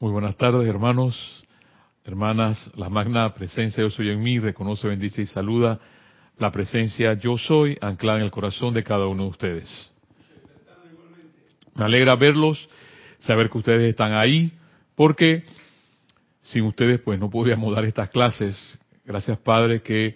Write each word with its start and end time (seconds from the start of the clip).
Muy 0.00 0.12
buenas 0.12 0.36
tardes, 0.36 0.68
hermanos, 0.68 1.42
hermanas. 2.04 2.70
La 2.76 2.88
magna 2.88 3.34
presencia 3.34 3.82
Yo 3.82 3.90
Soy 3.90 4.10
en 4.10 4.22
mí 4.22 4.38
reconoce, 4.38 4.86
bendice 4.86 5.22
y 5.22 5.26
saluda 5.26 5.80
la 6.38 6.52
presencia 6.52 7.14
Yo 7.14 7.36
Soy 7.36 7.76
anclada 7.80 8.18
en 8.18 8.24
el 8.26 8.30
corazón 8.30 8.74
de 8.74 8.84
cada 8.84 9.08
uno 9.08 9.24
de 9.24 9.28
ustedes. 9.30 9.90
Me 11.74 11.84
alegra 11.84 12.14
verlos, 12.14 12.68
saber 13.18 13.50
que 13.50 13.58
ustedes 13.58 13.90
están 13.90 14.12
ahí, 14.12 14.52
porque 14.94 15.42
sin 16.42 16.62
ustedes 16.62 17.00
pues 17.00 17.18
no 17.18 17.28
podríamos 17.28 17.74
dar 17.74 17.84
estas 17.84 18.08
clases. 18.10 18.78
Gracias 19.04 19.36
Padre 19.40 19.82
que 19.82 20.14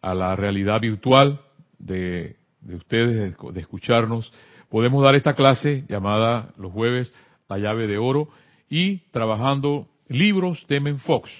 a 0.00 0.14
la 0.14 0.36
realidad 0.36 0.80
virtual 0.80 1.38
de, 1.78 2.36
de 2.62 2.76
ustedes, 2.76 3.36
de, 3.36 3.52
de 3.52 3.60
escucharnos, 3.60 4.32
podemos 4.70 5.04
dar 5.04 5.16
esta 5.16 5.34
clase 5.34 5.84
llamada 5.86 6.54
los 6.56 6.72
jueves 6.72 7.12
la 7.46 7.58
llave 7.58 7.86
de 7.86 7.98
oro 7.98 8.30
y 8.68 8.98
trabajando 9.10 9.88
libros 10.08 10.64
de 10.68 10.80
Menfox. 10.80 11.30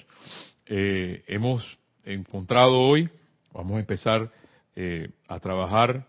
Eh, 0.67 1.25
hemos 1.27 1.79
encontrado 2.05 2.79
hoy, 2.79 3.09
vamos 3.53 3.77
a 3.77 3.81
empezar 3.81 4.31
eh, 4.77 5.11
a 5.27 5.41
trabajar 5.41 6.07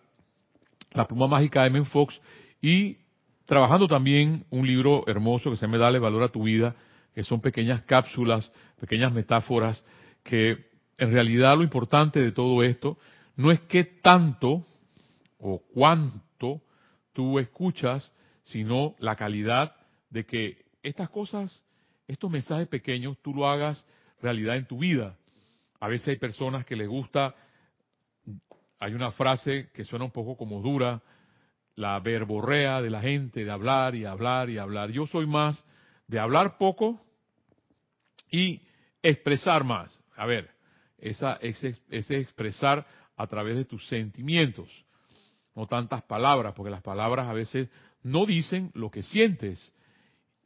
la 0.94 1.08
pluma 1.08 1.28
mágica 1.28 1.64
de 1.64 1.70
Menfox 1.70 2.20
y 2.62 2.98
trabajando 3.46 3.88
también 3.88 4.46
un 4.50 4.68
libro 4.68 5.04
hermoso 5.08 5.50
que 5.50 5.58
se 5.58 5.66
llama 5.66 5.78
Dale 5.78 6.00
Valor 6.00 6.24
a 6.24 6.30
tu 6.30 6.44
Vida, 6.44 6.76
que 7.14 7.24
son 7.24 7.42
pequeñas 7.42 7.82
cápsulas, 7.84 8.52
pequeñas 8.80 9.12
metáforas, 9.12 9.84
que 10.24 10.70
en 10.98 11.12
realidad 11.12 11.58
lo 11.58 11.64
importante 11.64 12.20
de 12.20 12.32
todo 12.32 12.62
esto 12.64 12.98
no 13.36 13.52
es 13.52 13.60
qué 13.62 13.84
tanto 13.84 14.66
o 15.40 15.64
cuánto 15.74 16.62
tú 17.14 17.40
escuchas, 17.40 18.12
sino 18.44 18.96
la 19.00 19.16
calidad 19.16 19.76
de 20.10 20.26
que 20.26 20.69
estas 20.90 21.10
cosas, 21.10 21.64
estos 22.08 22.30
mensajes 22.30 22.68
pequeños, 22.68 23.18
tú 23.22 23.34
lo 23.34 23.48
hagas 23.48 23.86
realidad 24.22 24.58
en 24.58 24.66
tu 24.66 24.80
vida. 24.80 25.16
A 25.80 25.88
veces 25.88 26.10
hay 26.10 26.18
personas 26.18 26.66
que 26.66 26.76
les 26.76 26.88
gusta, 26.88 27.36
hay 28.80 28.94
una 28.94 29.12
frase 29.12 29.70
que 29.74 29.84
suena 29.84 30.06
un 30.06 30.12
poco 30.12 30.36
como 30.36 30.62
dura, 30.62 31.02
la 31.76 32.00
verborrea 32.00 32.82
de 32.82 32.90
la 32.90 33.02
gente, 33.02 33.46
de 33.46 33.52
hablar 33.52 33.96
y 33.96 34.06
hablar 34.06 34.50
y 34.50 34.58
hablar. 34.58 34.92
Yo 34.92 35.08
soy 35.08 35.26
más 35.26 35.64
de 36.08 36.20
hablar 36.20 36.58
poco 36.58 37.00
y 38.32 38.62
expresar 39.02 39.64
más. 39.64 39.98
A 40.16 40.26
ver, 40.26 40.50
esa, 40.98 41.36
ese, 41.42 41.78
ese 41.90 42.18
expresar 42.18 42.86
a 43.16 43.28
través 43.28 43.56
de 43.56 43.66
tus 43.66 43.88
sentimientos, 43.88 44.70
no 45.56 45.68
tantas 45.68 46.04
palabras, 46.04 46.54
porque 46.54 46.72
las 46.72 46.82
palabras 46.82 47.28
a 47.28 47.34
veces 47.34 47.70
no 48.02 48.26
dicen 48.26 48.72
lo 48.74 48.90
que 48.90 49.04
sientes. 49.04 49.74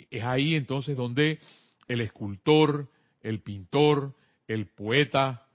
Es 0.09 0.23
ahí 0.23 0.55
entonces 0.55 0.95
donde 0.95 1.39
el 1.87 2.01
escultor, 2.01 2.89
el 3.21 3.41
pintor, 3.41 4.15
el 4.47 4.67
poeta, 4.67 5.47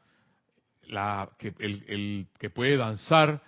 la, 0.82 1.30
que, 1.38 1.54
el, 1.58 1.84
el 1.88 2.26
que 2.38 2.50
puede 2.50 2.76
danzar, 2.76 3.42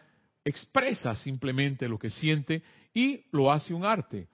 expresa 0.45 1.15
simplemente 1.17 1.89
lo 1.89 1.99
que 1.99 2.11
siente 2.11 2.63
y 2.95 3.25
lo 3.33 3.51
hace 3.53 3.75
un 3.75 3.85
arte. 3.85 4.29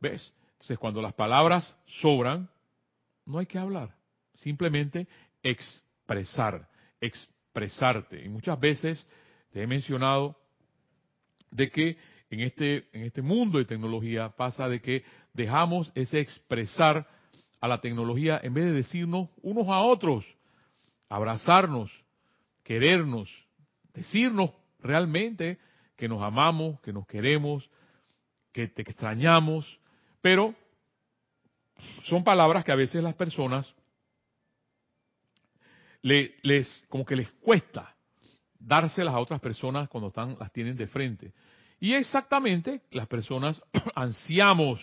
¿Ves? 0.00 0.32
Entonces 0.52 0.78
cuando 0.78 1.02
las 1.02 1.12
palabras 1.12 1.76
sobran, 1.86 2.48
no 3.26 3.38
hay 3.38 3.46
que 3.46 3.58
hablar, 3.58 3.94
simplemente 4.34 5.06
expresar, 5.42 6.68
expresarte. 7.00 8.24
Y 8.24 8.28
muchas 8.28 8.58
veces 8.58 9.06
te 9.52 9.62
he 9.62 9.66
mencionado 9.66 10.38
de 11.50 11.70
que 11.70 11.96
en 12.34 12.40
este, 12.40 12.88
en 12.92 13.04
este 13.04 13.22
mundo 13.22 13.58
de 13.58 13.64
tecnología 13.64 14.30
pasa 14.30 14.68
de 14.68 14.80
que 14.80 15.04
dejamos 15.32 15.90
ese 15.94 16.20
expresar 16.20 17.06
a 17.60 17.68
la 17.68 17.80
tecnología 17.80 18.40
en 18.42 18.54
vez 18.54 18.64
de 18.64 18.72
decirnos 18.72 19.30
unos 19.42 19.68
a 19.68 19.80
otros, 19.80 20.24
abrazarnos, 21.08 21.90
querernos, 22.62 23.30
decirnos 23.92 24.50
realmente 24.80 25.58
que 25.96 26.08
nos 26.08 26.22
amamos, 26.22 26.80
que 26.80 26.92
nos 26.92 27.06
queremos, 27.06 27.70
que 28.52 28.68
te 28.68 28.82
extrañamos, 28.82 29.78
pero 30.20 30.54
son 32.04 32.24
palabras 32.24 32.64
que 32.64 32.72
a 32.72 32.76
veces 32.76 33.02
las 33.02 33.14
personas 33.14 33.72
le, 36.02 36.34
les 36.42 36.84
como 36.88 37.04
que 37.04 37.16
les 37.16 37.30
cuesta 37.30 37.94
dárselas 38.58 39.14
a 39.14 39.20
otras 39.20 39.40
personas 39.40 39.88
cuando 39.88 40.08
están 40.08 40.36
las 40.38 40.52
tienen 40.52 40.76
de 40.76 40.86
frente. 40.86 41.32
Y 41.84 41.92
exactamente 41.92 42.80
las 42.92 43.06
personas 43.08 43.62
ansiamos 43.94 44.80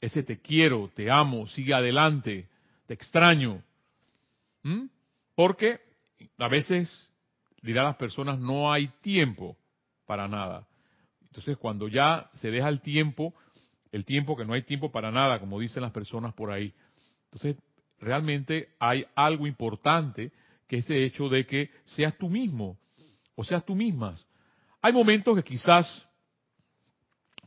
ese 0.00 0.24
te 0.24 0.40
quiero, 0.40 0.90
te 0.96 1.08
amo, 1.12 1.46
sigue 1.46 1.72
adelante, 1.72 2.48
te 2.88 2.94
extraño. 2.94 3.62
¿Mm? 4.64 4.86
Porque 5.36 5.78
a 6.38 6.48
veces, 6.48 6.90
dirá 7.62 7.84
las 7.84 7.94
personas, 7.94 8.40
no 8.40 8.72
hay 8.72 8.88
tiempo 9.00 9.56
para 10.06 10.26
nada. 10.26 10.66
Entonces 11.22 11.56
cuando 11.56 11.86
ya 11.86 12.28
se 12.32 12.50
deja 12.50 12.68
el 12.68 12.80
tiempo, 12.80 13.32
el 13.92 14.04
tiempo 14.04 14.36
que 14.36 14.44
no 14.44 14.54
hay 14.54 14.64
tiempo 14.64 14.90
para 14.90 15.12
nada, 15.12 15.38
como 15.38 15.60
dicen 15.60 15.82
las 15.82 15.92
personas 15.92 16.34
por 16.34 16.50
ahí, 16.50 16.74
entonces 17.26 17.56
realmente 18.00 18.70
hay 18.80 19.06
algo 19.14 19.46
importante 19.46 20.32
que 20.66 20.78
es 20.78 20.90
el 20.90 21.04
hecho 21.04 21.28
de 21.28 21.46
que 21.46 21.70
seas 21.84 22.18
tú 22.18 22.28
mismo 22.28 22.76
o 23.36 23.44
seas 23.44 23.64
tú 23.64 23.76
mismas. 23.76 24.26
Hay 24.82 24.92
momentos 24.92 25.36
que 25.36 25.42
quizás 25.42 26.08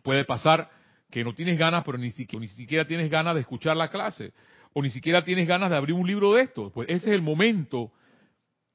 puede 0.02 0.26
pasar 0.26 0.70
que 1.10 1.24
no 1.24 1.34
tienes 1.34 1.58
ganas, 1.58 1.84
pero 1.84 1.98
ni 1.98 2.12
siquiera, 2.12 2.42
ni 2.42 2.48
siquiera 2.48 2.88
tienes 2.88 3.10
ganas 3.10 3.36
de 3.36 3.42
escuchar 3.42 3.78
la 3.78 3.90
clase, 3.90 4.34
o 4.74 4.82
ni 4.82 4.90
siquiera 4.90 5.24
tienes 5.24 5.48
ganas 5.48 5.70
de 5.70 5.76
abrir 5.76 5.94
un 5.94 6.08
libro 6.08 6.34
de 6.34 6.44
esto. 6.44 6.72
Pues 6.72 6.90
ese 6.90 7.08
es 7.08 7.14
el 7.14 7.22
momento 7.22 7.92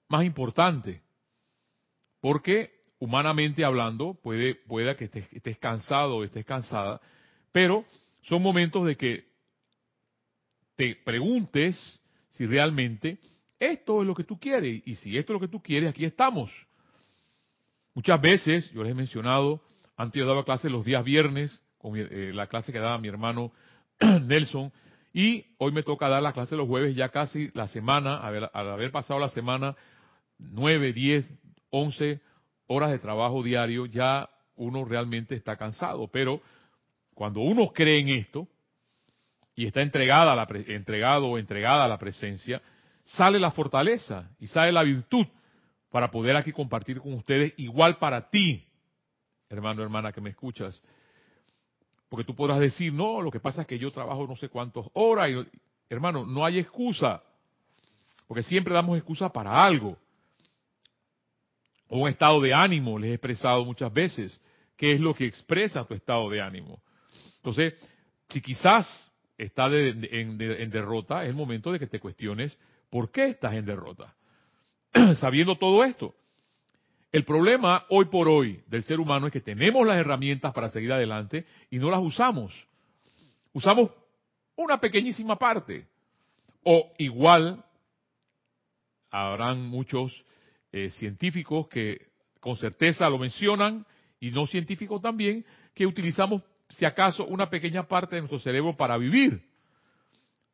más 0.08 0.24
importante. 0.24 1.02
Porque 2.20 2.78
humanamente 2.98 3.64
hablando, 3.64 4.14
puede, 4.14 4.56
que 4.97 5.04
estés, 5.04 5.32
estés 5.32 5.58
cansado 5.58 6.16
o 6.16 6.24
estés 6.24 6.44
cansada, 6.44 7.00
pero 7.52 7.84
son 8.22 8.42
momentos 8.42 8.86
de 8.86 8.97
que 8.97 9.28
te 10.76 10.94
preguntes 10.97 12.00
si 12.30 12.47
realmente 12.47 13.18
esto 13.58 14.00
es 14.00 14.06
lo 14.06 14.14
que 14.14 14.24
tú 14.24 14.38
quieres. 14.38 14.82
Y 14.86 14.94
si 14.94 15.16
esto 15.16 15.32
es 15.32 15.34
lo 15.34 15.47
que 15.47 15.50
tú 15.50 15.60
quieres, 15.60 15.91
aquí 15.91 16.04
estamos. 16.04 16.50
Muchas 17.94 18.21
veces, 18.21 18.71
yo 18.72 18.82
les 18.82 18.93
he 18.93 18.94
mencionado, 18.94 19.60
antes 19.97 20.21
yo 20.21 20.26
daba 20.26 20.44
clases 20.44 20.71
los 20.71 20.84
días 20.84 21.04
viernes, 21.04 21.62
con 21.78 21.97
eh, 21.97 22.32
la 22.32 22.47
clase 22.47 22.72
que 22.72 22.78
daba 22.78 22.99
mi 22.99 23.09
hermano 23.09 23.53
Nelson, 24.00 24.72
y 25.12 25.47
hoy 25.59 25.72
me 25.72 25.82
toca 25.82 26.09
dar 26.09 26.22
la 26.22 26.32
clase 26.32 26.54
los 26.54 26.69
jueves, 26.69 26.94
ya 26.94 27.09
casi 27.09 27.50
la 27.54 27.66
semana, 27.69 28.19
al 28.19 28.71
haber 28.71 28.93
pasado 28.93 29.19
la 29.19 29.31
semana, 29.31 29.75
nueve, 30.38 30.93
diez, 30.93 31.28
once 31.71 32.21
horas 32.66 32.91
de 32.91 32.98
trabajo 32.98 33.43
diario, 33.43 33.87
ya 33.87 34.28
uno 34.56 34.84
realmente 34.84 35.34
está 35.34 35.56
cansado. 35.56 36.09
Pero 36.09 36.41
cuando 37.15 37.41
uno 37.41 37.72
cree 37.72 37.98
en 38.00 38.10
esto 38.10 38.47
y 39.54 39.66
está 39.66 39.82
entregada 39.82 40.37
la, 40.37 40.47
entregado 40.69 41.27
o 41.27 41.38
entregada 41.38 41.84
a 41.84 41.88
la 41.88 41.98
presencia, 41.98 42.62
sale 43.04 43.41
la 43.41 43.50
fortaleza 43.50 44.31
y 44.38 44.47
sale 44.47 44.71
la 44.71 44.84
virtud 44.84 45.27
para 45.91 46.10
poder 46.10 46.37
aquí 46.37 46.53
compartir 46.53 47.00
con 47.00 47.15
ustedes, 47.15 47.54
igual 47.56 47.99
para 47.99 48.28
ti, 48.28 48.66
hermano, 49.49 49.82
hermana, 49.82 50.12
que 50.12 50.21
me 50.21 50.31
escuchas. 50.31 50.82
Porque 52.09 52.25
tú 52.25 52.34
podrás 52.34 52.59
decir, 52.59 52.93
no, 52.93 53.21
lo 53.21 53.31
que 53.31 53.41
pasa 53.41 53.62
es 53.62 53.66
que 53.66 53.78
yo 53.78 53.91
trabajo 53.91 54.27
no 54.27 54.37
sé 54.37 54.48
cuántas 54.48 54.87
horas. 54.94 55.31
Y, 55.31 55.59
hermano, 55.88 56.25
no 56.25 56.44
hay 56.44 56.59
excusa. 56.59 57.22
Porque 58.27 58.43
siempre 58.43 58.75
damos 58.75 58.97
excusa 58.97 59.31
para 59.31 59.62
algo. 59.62 59.97
O 61.88 62.00
un 62.00 62.09
estado 62.09 62.41
de 62.41 62.53
ánimo, 62.53 62.98
les 62.98 63.10
he 63.10 63.15
expresado 63.15 63.65
muchas 63.65 63.93
veces. 63.93 64.41
¿Qué 64.77 64.93
es 64.93 65.00
lo 65.00 65.15
que 65.15 65.27
expresa 65.27 65.84
tu 65.84 65.94
estado 65.94 66.28
de 66.31 66.41
ánimo? 66.41 66.82
Entonces, 67.37 67.75
si 68.28 68.41
quizás 68.41 69.10
estás 69.37 69.72
en, 69.72 70.07
en 70.10 70.71
derrota, 70.71 71.24
es 71.24 71.30
el 71.30 71.34
momento 71.34 71.72
de 71.72 71.78
que 71.78 71.86
te 71.86 72.01
cuestiones 72.01 72.57
por 72.91 73.10
qué 73.10 73.27
estás 73.27 73.54
en 73.54 73.65
derrota. 73.65 74.15
sabiendo 75.20 75.56
todo 75.56 75.84
esto. 75.84 76.14
El 77.10 77.24
problema 77.24 77.86
hoy 77.88 78.06
por 78.06 78.28
hoy 78.28 78.62
del 78.66 78.82
ser 78.82 79.00
humano 79.00 79.26
es 79.26 79.32
que 79.32 79.40
tenemos 79.40 79.86
las 79.86 79.96
herramientas 79.96 80.52
para 80.52 80.68
seguir 80.68 80.92
adelante 80.92 81.46
y 81.70 81.78
no 81.78 81.90
las 81.90 82.00
usamos. 82.00 82.52
Usamos 83.52 83.90
una 84.56 84.78
pequeñísima 84.78 85.36
parte. 85.36 85.86
O 86.64 86.92
igual, 86.98 87.64
habrán 89.10 89.62
muchos 89.62 90.24
eh, 90.70 90.90
científicos 90.90 91.68
que 91.68 92.08
con 92.40 92.56
certeza 92.56 93.08
lo 93.08 93.18
mencionan 93.18 93.86
y 94.20 94.30
no 94.30 94.46
científicos 94.46 95.00
también, 95.00 95.46
que 95.74 95.86
utilizamos 95.86 96.42
si 96.68 96.84
acaso 96.84 97.24
una 97.24 97.48
pequeña 97.48 97.84
parte 97.84 98.16
de 98.16 98.22
nuestro 98.22 98.38
cerebro 98.38 98.76
para 98.76 98.98
vivir. 98.98 99.47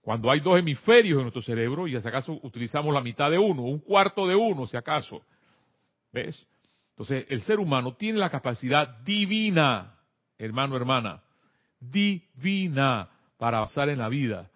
Cuando 0.04 0.30
hay 0.30 0.40
dos 0.40 0.58
hemisferios 0.58 1.16
en 1.16 1.22
nuestro 1.22 1.40
cerebro, 1.40 1.88
y 1.88 1.98
si 1.98 2.06
acaso 2.06 2.38
utilizamos 2.42 2.92
la 2.92 3.00
mitad 3.00 3.30
de 3.30 3.38
uno, 3.38 3.62
un 3.62 3.78
cuarto 3.78 4.26
de 4.26 4.34
uno, 4.34 4.66
si 4.66 4.76
acaso. 4.76 5.22
¿Ves? 6.12 6.46
Entonces, 6.90 7.24
el 7.30 7.40
ser 7.40 7.58
humano 7.58 7.94
tiene 7.94 8.18
la 8.18 8.28
capacidad 8.28 8.98
divina, 8.98 9.98
hermano, 10.36 10.76
hermana, 10.76 11.22
divina, 11.80 13.08
para 13.38 13.56
avanzar 13.56 13.88
en 13.88 13.98
la 13.98 14.10
vida. 14.10 14.50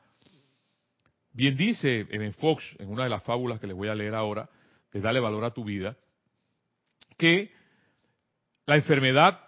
Bien 1.33 1.57
dice 1.57 2.07
Evan 2.11 2.35
Fox 2.35 2.77
en 2.79 2.91
una 2.91 3.05
de 3.05 3.11
las 3.11 3.23
fábulas 3.23 3.59
que 3.59 3.67
les 3.67 3.75
voy 3.75 3.89
a 3.89 3.95
leer 3.95 4.15
ahora, 4.15 4.51
de 4.93 5.01
Dale 5.01 5.19
Valor 5.19 5.47
a 5.47 5.51
tu 5.51 5.65
Vida, 5.65 5.97
que 7.17 7.51
la 8.67 8.77
enfermedad, 8.77 9.41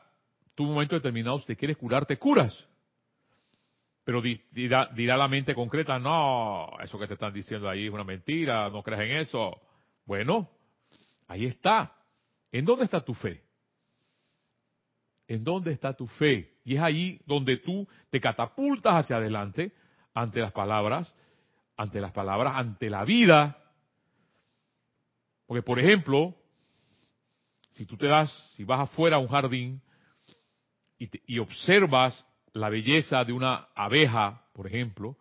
tu 0.54 0.64
momento 0.64 0.94
determinado, 0.94 1.38
si 1.40 1.46
te 1.46 1.56
quieres 1.56 1.76
curar, 1.76 2.06
te 2.06 2.16
curas. 2.16 2.69
Pero 4.04 4.22
dirá, 4.22 5.16
la 5.16 5.28
mente 5.28 5.54
concreta, 5.54 5.98
no, 5.98 6.70
eso 6.82 6.98
que 6.98 7.06
te 7.06 7.14
están 7.14 7.32
diciendo 7.32 7.68
ahí 7.68 7.86
es 7.86 7.92
una 7.92 8.04
mentira, 8.04 8.68
no 8.70 8.82
creas 8.82 9.02
en 9.02 9.12
eso. 9.12 9.60
Bueno, 10.06 10.50
ahí 11.28 11.46
está. 11.46 11.94
¿En 12.50 12.64
dónde 12.64 12.84
está 12.84 13.04
tu 13.04 13.14
fe? 13.14 13.42
¿En 15.28 15.44
dónde 15.44 15.72
está 15.72 15.92
tu 15.94 16.06
fe? 16.06 16.58
Y 16.64 16.76
es 16.76 16.82
ahí 16.82 17.20
donde 17.26 17.58
tú 17.58 17.86
te 18.10 18.20
catapultas 18.20 18.94
hacia 18.94 19.16
adelante 19.16 19.72
ante 20.14 20.40
las 20.40 20.52
palabras, 20.52 21.14
ante 21.76 22.00
las 22.00 22.12
palabras, 22.12 22.54
ante 22.56 22.90
la 22.90 23.04
vida. 23.04 23.56
Porque, 25.46 25.62
por 25.62 25.78
ejemplo, 25.78 26.34
si 27.72 27.84
tú 27.86 27.96
te 27.96 28.06
das, 28.06 28.30
si 28.54 28.64
vas 28.64 28.80
afuera 28.80 29.16
a 29.16 29.20
un 29.20 29.28
jardín 29.28 29.80
y 30.98 31.38
observas 31.38 32.26
la 32.52 32.68
belleza 32.68 33.24
de 33.24 33.32
una 33.32 33.68
abeja, 33.74 34.44
por 34.52 34.66
ejemplo, 34.66 35.16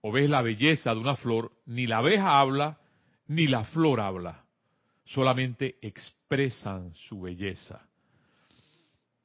o 0.00 0.12
ves 0.12 0.28
la 0.28 0.42
belleza 0.42 0.94
de 0.94 1.00
una 1.00 1.16
flor, 1.16 1.52
ni 1.66 1.86
la 1.86 1.98
abeja 1.98 2.38
habla, 2.38 2.78
ni 3.26 3.46
la 3.46 3.64
flor 3.64 4.00
habla. 4.00 4.44
Solamente 5.04 5.78
expresan 5.80 6.94
su 6.94 7.22
belleza. 7.22 7.86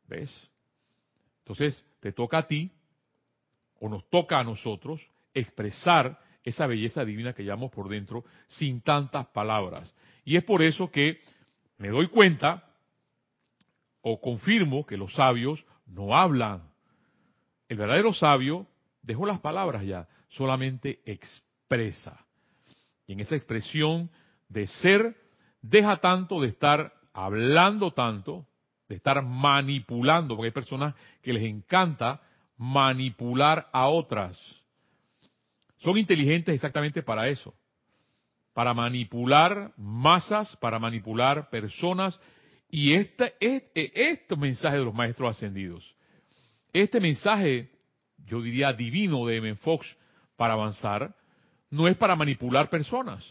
¿Ves? 0.08 0.50
Entonces, 1.40 1.86
te 2.00 2.12
toca 2.12 2.40
a 2.40 2.48
ti, 2.48 2.72
o 3.80 3.90
nos 3.90 4.10
toca 4.10 4.40
a 4.40 4.44
nosotros, 4.44 5.02
expresar 5.34 6.20
esa 6.44 6.68
belleza 6.68 7.06
divina 7.06 7.34
que 7.34 7.44
llevamos 7.44 7.72
por 7.72 7.90
dentro 7.90 8.26
sin 8.48 8.82
tantas 8.82 9.28
palabras. 9.28 9.94
Y 10.26 10.38
es 10.38 10.44
por 10.44 10.62
eso 10.62 10.92
que 10.92 11.22
me 11.78 11.90
doy 11.90 12.08
cuenta 12.08 12.64
o 14.02 14.20
confirmo 14.22 14.86
que 14.86 14.98
los 14.98 15.14
sabios 15.14 15.66
no 15.86 16.16
hablan. 16.16 16.69
El 17.69 17.77
verdadero 17.77 18.13
sabio 18.13 18.68
dejó 19.01 19.25
las 19.25 19.39
palabras 19.39 19.83
ya, 19.83 20.07
solamente 20.27 21.00
expresa. 21.06 22.25
Y 23.07 23.13
en 23.13 23.21
esa 23.21 23.36
expresión 23.36 24.10
de 24.50 24.68
ser, 24.68 25.16
deja 25.62 25.98
tanto 25.98 26.42
de 26.42 26.48
estar 26.48 26.94
hablando 27.13 27.92
tanto, 27.92 28.45
de 28.88 28.95
estar 28.95 29.24
manipulando, 29.24 30.36
porque 30.36 30.48
hay 30.48 30.54
personas 30.54 30.95
que 31.21 31.31
les 31.31 31.44
encanta 31.44 32.21
manipular 32.57 33.69
a 33.71 33.88
otras. 33.88 34.38
Son 35.77 35.98
inteligentes 35.98 36.56
exactamente 36.56 37.04
para 37.04 37.30
eso, 37.30 37.54
para 38.54 38.74
manipular 38.74 39.74
masas, 39.77 40.56
para 40.57 40.80
manipular 40.80 41.50
personas. 41.50 42.19
Y 42.69 42.94
este, 42.94 43.33
este, 43.39 44.12
este 44.12 44.36
mensaje 44.36 44.77
de 44.77 44.86
los 44.86 44.94
maestros 44.94 45.36
ascendidos, 45.36 45.95
este 46.74 47.00
mensaje, 47.00 47.69
yo 48.25 48.42
diría 48.42 48.74
divino 48.74 49.25
de 49.25 49.38
M. 49.38 49.56
Fox 49.56 49.95
para 50.36 50.54
avanzar, 50.54 51.16
no 51.69 51.88
es 51.88 51.98
para 51.98 52.16
manipular 52.16 52.69
personas. 52.69 53.25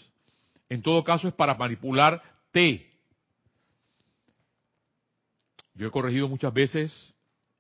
En 0.69 0.83
todo 0.83 1.03
caso 1.03 1.29
es 1.29 1.35
para 1.35 1.55
manipularte. 1.55 2.89
Yo 5.75 5.87
he 5.87 5.91
corregido 5.91 6.29
muchas 6.29 6.53
veces, 6.53 7.15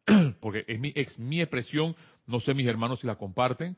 porque 0.40 0.64
es 0.66 0.78
mi, 0.78 0.92
es 0.94 1.18
mi 1.18 1.40
expresión, 1.40 1.94
no 2.26 2.40
sé 2.40 2.54
mis 2.54 2.66
hermanos 2.66 3.00
si 3.00 3.06
la 3.06 3.16
comparten. 3.16 3.76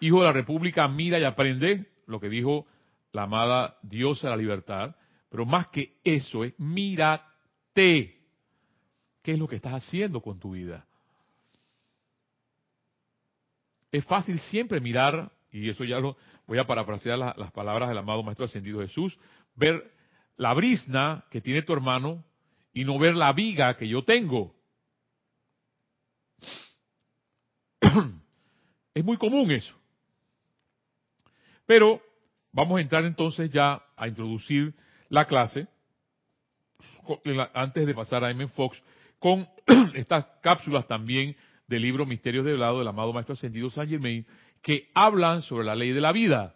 Hijo 0.00 0.20
de 0.20 0.24
la 0.24 0.32
República, 0.32 0.88
mira 0.88 1.18
y 1.18 1.24
aprende 1.24 1.86
lo 2.06 2.20
que 2.20 2.28
dijo 2.28 2.66
la 3.12 3.24
amada 3.24 3.76
diosa 3.82 4.28
de 4.28 4.30
la 4.30 4.42
libertad. 4.42 4.96
Pero 5.28 5.46
más 5.46 5.68
que 5.68 5.98
eso 6.04 6.44
es, 6.44 6.58
mírate. 6.58 8.18
¿Qué 9.22 9.32
es 9.32 9.38
lo 9.38 9.46
que 9.46 9.56
estás 9.56 9.74
haciendo 9.74 10.20
con 10.20 10.38
tu 10.38 10.52
vida? 10.52 10.86
Es 13.92 14.04
fácil 14.06 14.40
siempre 14.40 14.80
mirar, 14.80 15.30
y 15.50 15.68
eso 15.68 15.84
ya 15.84 16.00
lo 16.00 16.16
voy 16.46 16.58
a 16.58 16.66
parafrasear 16.66 17.18
las 17.18 17.52
palabras 17.52 17.90
del 17.90 17.98
amado 17.98 18.22
Maestro 18.22 18.46
Ascendido 18.46 18.80
Jesús, 18.80 19.18
ver 19.54 19.92
la 20.38 20.54
brisna 20.54 21.26
que 21.30 21.42
tiene 21.42 21.60
tu 21.60 21.74
hermano 21.74 22.24
y 22.72 22.84
no 22.84 22.98
ver 22.98 23.14
la 23.14 23.34
viga 23.34 23.76
que 23.76 23.86
yo 23.86 24.02
tengo. 24.02 24.54
es 28.94 29.04
muy 29.04 29.18
común 29.18 29.50
eso. 29.50 29.74
Pero 31.66 32.02
vamos 32.50 32.78
a 32.78 32.80
entrar 32.80 33.04
entonces 33.04 33.50
ya 33.50 33.82
a 33.94 34.08
introducir 34.08 34.74
la 35.10 35.26
clase, 35.26 35.68
antes 37.52 37.86
de 37.86 37.94
pasar 37.94 38.24
a 38.24 38.30
M. 38.30 38.48
Fox, 38.48 38.82
con 39.18 39.46
estas 39.94 40.24
cápsulas 40.40 40.86
también 40.86 41.36
del 41.72 41.82
libro 41.82 42.06
Misterios 42.06 42.44
de 42.44 42.52
Velado 42.52 42.78
del 42.78 42.88
amado 42.88 43.12
Maestro 43.12 43.34
Ascendido 43.34 43.70
San 43.70 43.88
Germain, 43.88 44.26
que 44.62 44.90
hablan 44.94 45.42
sobre 45.42 45.64
la 45.64 45.74
ley 45.74 45.92
de 45.92 46.00
la 46.00 46.12
vida. 46.12 46.54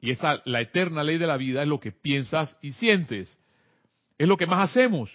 Y 0.00 0.10
esa, 0.10 0.42
la 0.44 0.60
eterna 0.60 1.02
ley 1.02 1.18
de 1.18 1.26
la 1.26 1.36
vida 1.36 1.62
es 1.62 1.68
lo 1.68 1.80
que 1.80 1.92
piensas 1.92 2.56
y 2.62 2.72
sientes. 2.72 3.38
Es 4.18 4.28
lo 4.28 4.36
que 4.36 4.46
más 4.46 4.70
hacemos 4.70 5.10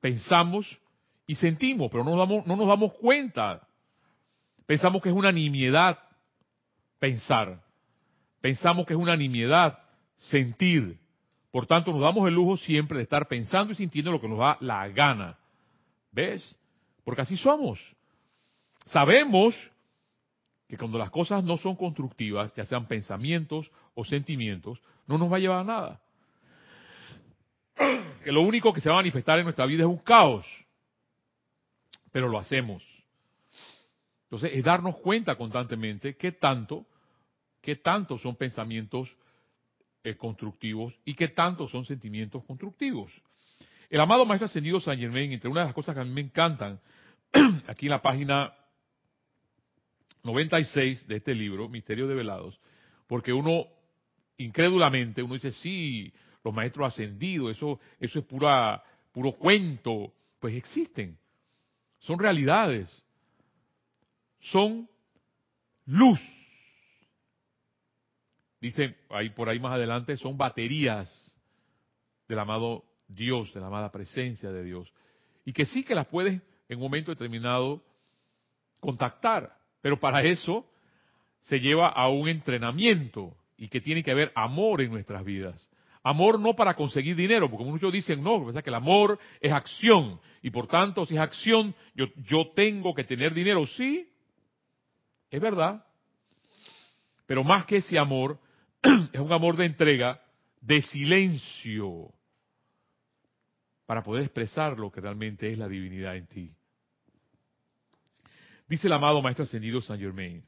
pensamos 0.00 0.78
y 1.26 1.36
sentimos, 1.36 1.90
pero 1.90 2.04
no 2.04 2.16
nos 2.16 2.28
damos, 2.28 2.46
no 2.46 2.56
nos 2.56 2.66
damos 2.66 2.92
cuenta. 2.94 3.66
Pensamos 4.66 5.02
que 5.02 5.10
es 5.10 5.14
una 5.14 5.30
nimiedad 5.30 5.98
pensar. 6.98 7.62
Pensamos 8.40 8.86
que 8.86 8.94
es 8.94 8.98
una 8.98 9.16
nimiedad 9.16 9.78
sentir. 10.18 10.98
Por 11.50 11.66
tanto, 11.66 11.92
nos 11.92 12.00
damos 12.00 12.26
el 12.26 12.34
lujo 12.34 12.56
siempre 12.56 12.98
de 12.98 13.04
estar 13.04 13.28
pensando 13.28 13.72
y 13.72 13.76
sintiendo 13.76 14.10
lo 14.10 14.20
que 14.20 14.28
nos 14.28 14.38
da 14.38 14.56
la 14.60 14.88
gana. 14.88 15.38
¿Ves? 16.12 16.56
Porque 17.04 17.22
así 17.22 17.36
somos. 17.36 17.80
Sabemos 18.90 19.54
que 20.68 20.76
cuando 20.76 20.98
las 20.98 21.10
cosas 21.10 21.44
no 21.44 21.56
son 21.56 21.76
constructivas, 21.76 22.54
ya 22.54 22.64
sean 22.64 22.86
pensamientos 22.86 23.70
o 23.94 24.04
sentimientos, 24.04 24.80
no 25.06 25.18
nos 25.18 25.30
va 25.30 25.36
a 25.36 25.40
llevar 25.40 25.60
a 25.60 25.64
nada 25.64 26.00
que 28.24 28.32
lo 28.32 28.42
único 28.42 28.72
que 28.72 28.80
se 28.80 28.88
va 28.88 28.96
a 28.96 28.98
manifestar 28.98 29.38
en 29.38 29.44
nuestra 29.44 29.66
vida 29.66 29.82
es 29.82 29.88
un 29.88 29.98
caos, 29.98 30.46
pero 32.12 32.28
lo 32.28 32.38
hacemos. 32.38 32.84
Entonces, 34.24 34.52
es 34.54 34.64
darnos 34.64 34.96
cuenta 34.98 35.36
constantemente 35.36 36.16
qué 36.16 36.32
tanto, 36.32 36.86
qué 37.60 37.76
tanto 37.76 38.18
son 38.18 38.36
pensamientos 38.36 39.08
eh, 40.04 40.16
constructivos 40.16 40.94
y 41.04 41.14
qué 41.14 41.28
tanto 41.28 41.68
son 41.68 41.84
sentimientos 41.84 42.44
constructivos. 42.44 43.12
El 43.88 44.00
amado 44.00 44.24
Maestro 44.24 44.46
Ascendido 44.46 44.80
San 44.80 44.98
Germain, 44.98 45.32
entre 45.32 45.50
una 45.50 45.60
de 45.60 45.66
las 45.66 45.74
cosas 45.74 45.94
que 45.94 46.00
a 46.00 46.04
mí 46.04 46.10
me 46.10 46.20
encantan, 46.20 46.80
aquí 47.66 47.86
en 47.86 47.90
la 47.90 48.02
página 48.02 48.52
96 50.22 51.06
de 51.06 51.16
este 51.16 51.34
libro, 51.34 51.68
Misterio 51.68 52.06
de 52.06 52.14
Velados, 52.14 52.58
porque 53.06 53.32
uno, 53.32 53.66
incrédulamente, 54.36 55.22
uno 55.22 55.34
dice, 55.34 55.52
sí, 55.52 56.12
los 56.44 56.54
maestros 56.54 56.88
ascendidos, 56.88 57.56
eso, 57.56 57.80
eso 57.98 58.18
es 58.18 58.24
pura, 58.24 58.82
puro 59.12 59.32
cuento. 59.32 60.12
Pues 60.38 60.54
existen, 60.54 61.18
son 61.98 62.18
realidades, 62.18 63.04
son 64.40 64.88
luz. 65.86 66.20
Dice 68.60 68.96
ahí 69.08 69.30
por 69.30 69.48
ahí 69.48 69.58
más 69.58 69.72
adelante, 69.72 70.16
son 70.16 70.36
baterías 70.36 71.36
del 72.28 72.38
amado 72.38 72.84
Dios, 73.08 73.52
de 73.52 73.60
la 73.60 73.66
amada 73.66 73.90
presencia 73.90 74.50
de 74.50 74.62
Dios. 74.62 74.92
Y 75.44 75.52
que 75.52 75.64
sí 75.64 75.82
que 75.82 75.94
las 75.94 76.06
puedes 76.06 76.40
en 76.68 76.76
un 76.76 76.82
momento 76.82 77.10
determinado 77.10 77.82
contactar, 78.78 79.58
pero 79.80 79.98
para 79.98 80.22
eso 80.22 80.66
se 81.40 81.60
lleva 81.60 81.88
a 81.88 82.08
un 82.08 82.28
entrenamiento 82.28 83.36
y 83.56 83.68
que 83.68 83.80
tiene 83.80 84.02
que 84.02 84.10
haber 84.10 84.32
amor 84.34 84.80
en 84.80 84.90
nuestras 84.90 85.24
vidas. 85.24 85.68
Amor 86.02 86.40
no 86.40 86.54
para 86.54 86.74
conseguir 86.74 87.14
dinero, 87.14 87.50
porque 87.50 87.64
muchos 87.64 87.92
dicen 87.92 88.22
no, 88.22 88.46
que 88.52 88.70
el 88.70 88.74
amor 88.74 89.18
es 89.40 89.52
acción. 89.52 90.18
Y 90.42 90.50
por 90.50 90.66
tanto, 90.66 91.04
si 91.04 91.14
es 91.14 91.20
acción, 91.20 91.74
yo, 91.94 92.06
yo 92.16 92.52
tengo 92.54 92.94
que 92.94 93.04
tener 93.04 93.34
dinero. 93.34 93.66
Sí, 93.66 94.08
es 95.30 95.40
verdad. 95.40 95.84
Pero 97.26 97.44
más 97.44 97.66
que 97.66 97.76
ese 97.76 97.98
amor, 97.98 98.38
es 99.12 99.20
un 99.20 99.32
amor 99.32 99.56
de 99.56 99.66
entrega, 99.66 100.22
de 100.62 100.80
silencio, 100.80 102.12
para 103.84 104.02
poder 104.02 104.22
expresar 104.22 104.78
lo 104.78 104.90
que 104.90 105.00
realmente 105.00 105.50
es 105.50 105.58
la 105.58 105.68
divinidad 105.68 106.16
en 106.16 106.26
ti. 106.26 106.54
Dice 108.70 108.86
el 108.86 108.92
amado 108.94 109.20
Maestro 109.20 109.42
Ascendido 109.42 109.82
San 109.82 109.98
Germain, 109.98 110.42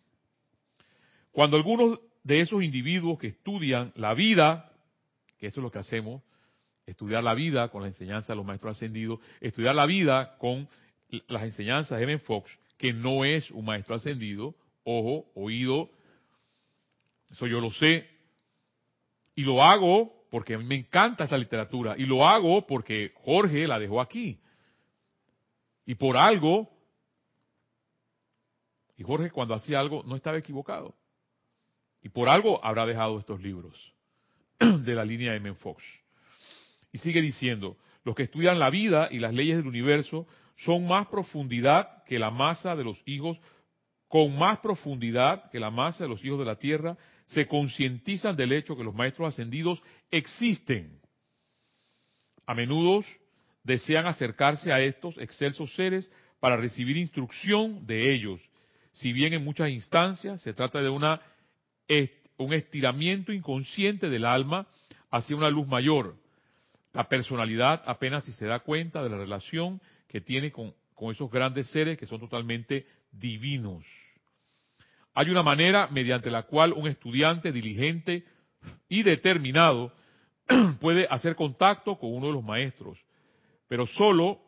cuando 1.33 1.57
algunos 1.57 2.01
de 2.23 2.41
esos 2.41 2.63
individuos 2.63 3.19
que 3.19 3.27
estudian 3.27 3.93
la 3.97 4.15
vida 4.15 4.73
que 5.43 5.49
eso 5.49 5.59
es 5.59 5.65
lo 5.65 5.73
que 5.73 5.81
hacemos, 5.81 6.23
estudiar 6.87 7.25
la 7.25 7.35
vida 7.35 7.69
con 7.71 7.83
la 7.83 7.89
enseñanza 7.89 8.33
de 8.33 8.37
los 8.37 8.47
maestros 8.47 8.77
ascendidos, 8.77 9.19
estudiar 9.41 9.75
la 9.75 9.87
vida 9.87 10.37
con 10.39 10.69
las 11.27 11.43
enseñanzas 11.43 11.99
de 11.99 12.05
Evan 12.05 12.21
Fox, 12.21 12.57
que 12.79 12.93
no 12.93 13.25
es 13.25 13.51
un 13.51 13.65
maestro 13.65 13.97
ascendido, 13.97 14.55
ojo, 14.85 15.27
oído, 15.35 15.91
eso 17.29 17.49
yo 17.49 17.61
lo 17.61 17.73
sé, 17.73 18.09
y 19.35 19.43
lo 19.43 19.65
hago 19.65 20.15
porque 20.31 20.57
me 20.57 20.77
encanta 20.77 21.25
esta 21.25 21.37
literatura, 21.37 21.97
y 21.99 22.07
lo 22.07 22.25
hago 22.25 22.69
porque 22.69 23.13
Jorge 23.25 23.67
la 23.67 23.81
dejó 23.81 24.01
aquí. 24.01 24.39
Y 25.87 25.97
por 25.97 26.17
algo, 26.17 26.72
y 28.97 29.03
Jorge 29.03 29.31
cuando 29.31 29.55
hacía 29.55 29.81
algo 29.81 30.03
no 30.05 30.17
estaba 30.17 30.39
equivocado. 30.39 30.95
Y 32.03 32.09
por 32.09 32.29
algo 32.29 32.65
habrá 32.65 32.85
dejado 32.87 33.19
estos 33.19 33.41
libros 33.41 33.95
de 34.59 34.95
la 34.95 35.05
línea 35.05 35.33
de 35.33 35.55
Fox. 35.55 35.83
Y 36.93 36.99
sigue 36.99 37.23
diciendo, 37.23 37.77
los 38.05 38.15
que 38.15 38.25
estudian 38.25 38.59
la 38.59 38.71
vida 38.71 39.09
y 39.11 39.19
las 39.19 39.33
leyes 39.33 39.57
del 39.57 39.67
universo 39.67 40.27
son 40.57 40.87
más 40.87 41.07
profundidad 41.07 42.05
que 42.05 42.19
la 42.19 42.31
masa 42.31 42.77
de 42.77 42.85
los 42.85 43.01
hijos, 43.07 43.39
con 44.09 44.37
más 44.37 44.59
profundidad 44.59 45.51
que 45.51 45.61
la 45.61 45.71
masa 45.71 46.05
de 46.05 46.11
los 46.11 46.25
hijos 46.25 46.39
de 46.39 46.45
la 46.45 46.57
tierra, 46.57 46.99
se 47.27 47.47
concientizan 47.47 48.37
del 48.37 48.53
hecho 48.53 48.77
que 48.77 48.85
los 48.85 48.95
maestros 48.95 49.29
ascendidos 49.29 49.83
existen. 50.11 51.01
A 52.47 52.55
menudo 52.55 53.05
desean 53.63 54.07
acercarse 54.07 54.73
a 54.73 54.81
estos 54.81 55.17
excelsos 55.19 55.75
seres 55.75 56.11
para 56.41 56.57
recibir 56.57 56.97
instrucción 56.97 57.87
de 57.87 58.13
ellos, 58.13 58.41
si 58.93 59.13
bien 59.13 59.33
en 59.33 59.45
muchas 59.45 59.71
instancias 59.71 60.41
se 60.43 60.53
trata 60.55 60.83
de 60.83 60.89
un 60.91 62.53
estiramiento 62.53 63.33
inconsciente 63.33 64.09
del 64.09 64.25
alma 64.25 64.67
hacia 65.11 65.37
una 65.37 65.51
luz 65.51 65.67
mayor. 65.67 66.17
La 66.93 67.09
personalidad 67.09 67.83
apenas 67.87 68.25
si 68.25 68.33
se 68.33 68.47
da 68.47 68.61
cuenta 68.61 69.03
de 69.03 69.11
la 69.11 69.17
relación 69.17 69.81
que 70.09 70.21
tiene 70.21 70.53
con, 70.53 70.75
con 70.95 71.11
esos 71.13 71.31
grandes 71.31 71.69
seres 71.69 71.99
que 71.99 72.07
son 72.07 72.21
totalmente 72.21 72.87
divinos. 73.11 73.85
Hay 75.15 75.31
una 75.31 75.43
manera 75.43 75.89
mediante 75.89 76.31
la 76.31 76.45
cual 76.45 76.73
un 76.73 76.87
estudiante 76.87 77.53
diligente 77.53 78.25
y 78.89 79.03
determinado 79.03 79.93
puede 80.81 81.07
hacer 81.11 81.35
contacto 81.35 81.99
con 81.99 82.15
uno 82.15 82.29
de 82.29 82.33
los 82.33 82.45
maestros, 82.45 82.99
pero 83.69 83.87
solo 83.87 84.41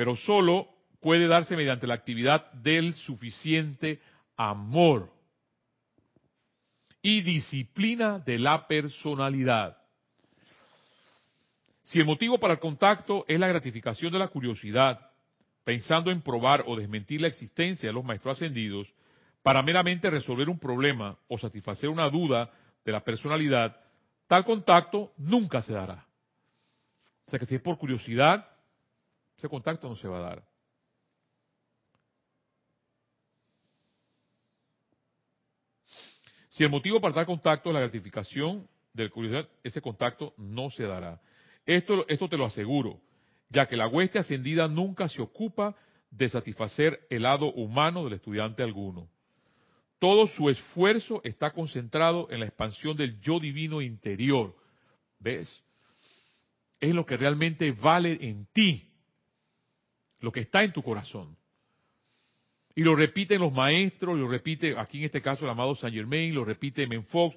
pero 0.00 0.16
solo 0.16 0.66
puede 1.02 1.26
darse 1.28 1.54
mediante 1.54 1.86
la 1.86 1.92
actividad 1.92 2.50
del 2.52 2.94
suficiente 2.94 4.00
amor 4.34 5.12
y 7.02 7.20
disciplina 7.20 8.18
de 8.18 8.38
la 8.38 8.66
personalidad. 8.66 9.76
Si 11.82 11.98
el 11.98 12.06
motivo 12.06 12.40
para 12.40 12.54
el 12.54 12.60
contacto 12.60 13.26
es 13.28 13.38
la 13.38 13.48
gratificación 13.48 14.10
de 14.10 14.20
la 14.20 14.28
curiosidad, 14.28 15.10
pensando 15.64 16.10
en 16.10 16.22
probar 16.22 16.64
o 16.66 16.76
desmentir 16.76 17.20
la 17.20 17.28
existencia 17.28 17.90
de 17.90 17.92
los 17.92 18.02
maestros 18.02 18.38
ascendidos, 18.38 18.90
para 19.42 19.62
meramente 19.62 20.08
resolver 20.08 20.48
un 20.48 20.58
problema 20.58 21.18
o 21.28 21.36
satisfacer 21.36 21.90
una 21.90 22.08
duda 22.08 22.50
de 22.86 22.92
la 22.92 23.04
personalidad, 23.04 23.78
tal 24.26 24.46
contacto 24.46 25.12
nunca 25.18 25.60
se 25.60 25.74
dará. 25.74 26.06
O 27.26 27.30
sea 27.30 27.38
que 27.38 27.44
si 27.44 27.56
es 27.56 27.60
por 27.60 27.76
curiosidad, 27.76 28.49
ese 29.40 29.48
contacto 29.48 29.88
no 29.88 29.96
se 29.96 30.06
va 30.06 30.18
a 30.18 30.20
dar. 30.20 30.42
Si 36.50 36.62
el 36.62 36.68
motivo 36.68 37.00
para 37.00 37.14
tal 37.14 37.24
contacto 37.24 37.70
es 37.70 37.74
la 37.74 37.80
gratificación 37.80 38.68
de 38.92 39.04
la 39.04 39.10
curiosidad, 39.10 39.48
ese 39.64 39.80
contacto 39.80 40.34
no 40.36 40.68
se 40.68 40.82
dará. 40.82 41.22
Esto, 41.64 42.04
esto 42.08 42.28
te 42.28 42.36
lo 42.36 42.44
aseguro, 42.44 43.00
ya 43.48 43.66
que 43.66 43.78
la 43.78 43.88
hueste 43.88 44.18
ascendida 44.18 44.68
nunca 44.68 45.08
se 45.08 45.22
ocupa 45.22 45.74
de 46.10 46.28
satisfacer 46.28 47.06
el 47.08 47.22
lado 47.22 47.50
humano 47.50 48.04
del 48.04 48.12
estudiante 48.12 48.62
alguno. 48.62 49.08
Todo 49.98 50.26
su 50.26 50.50
esfuerzo 50.50 51.22
está 51.24 51.52
concentrado 51.52 52.28
en 52.30 52.40
la 52.40 52.46
expansión 52.46 52.94
del 52.94 53.18
yo 53.22 53.40
divino 53.40 53.80
interior. 53.80 54.54
¿Ves? 55.18 55.64
Es 56.78 56.94
lo 56.94 57.06
que 57.06 57.16
realmente 57.16 57.72
vale 57.72 58.18
en 58.20 58.44
ti, 58.52 58.89
lo 60.20 60.32
que 60.32 60.40
está 60.40 60.62
en 60.62 60.72
tu 60.72 60.82
corazón. 60.82 61.36
Y 62.74 62.82
lo 62.82 62.94
repiten 62.94 63.40
los 63.40 63.52
maestros, 63.52 64.18
lo 64.18 64.28
repite 64.28 64.78
aquí 64.78 64.98
en 64.98 65.04
este 65.04 65.20
caso 65.20 65.44
el 65.44 65.50
amado 65.50 65.74
Saint 65.74 65.94
Germain, 65.94 66.34
lo 66.34 66.44
repite 66.44 66.86
Menfox 66.86 67.36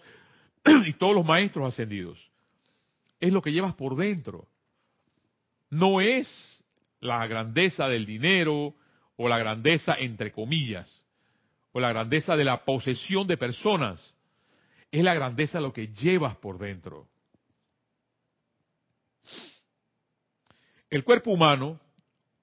y 0.86 0.94
todos 0.94 1.16
los 1.16 1.26
maestros 1.26 1.74
ascendidos 1.74 2.34
es 3.24 3.32
lo 3.32 3.42
que 3.42 3.54
llevas 3.54 3.74
por 3.76 3.96
dentro. 3.96 4.50
No 5.70 6.02
es 6.02 6.62
la 7.00 7.26
grandeza 7.26 7.88
del 7.88 8.06
dinero 8.06 8.76
o 9.16 9.30
la 9.30 9.38
grandeza 9.38 9.96
entre 9.98 10.34
comillas, 10.34 11.06
o 11.72 11.80
la 11.80 11.88
grandeza 11.90 12.36
de 12.36 12.44
la 12.44 12.66
posesión 12.66 13.26
de 13.26 13.38
personas. 13.38 14.18
Es 14.92 15.06
la 15.06 15.14
grandeza 15.14 15.60
de 15.60 15.62
lo 15.62 15.72
que 15.72 15.88
llevas 15.88 16.36
por 16.36 16.58
dentro. 16.58 17.08
El 20.90 21.06
cuerpo 21.06 21.32
humano, 21.32 21.80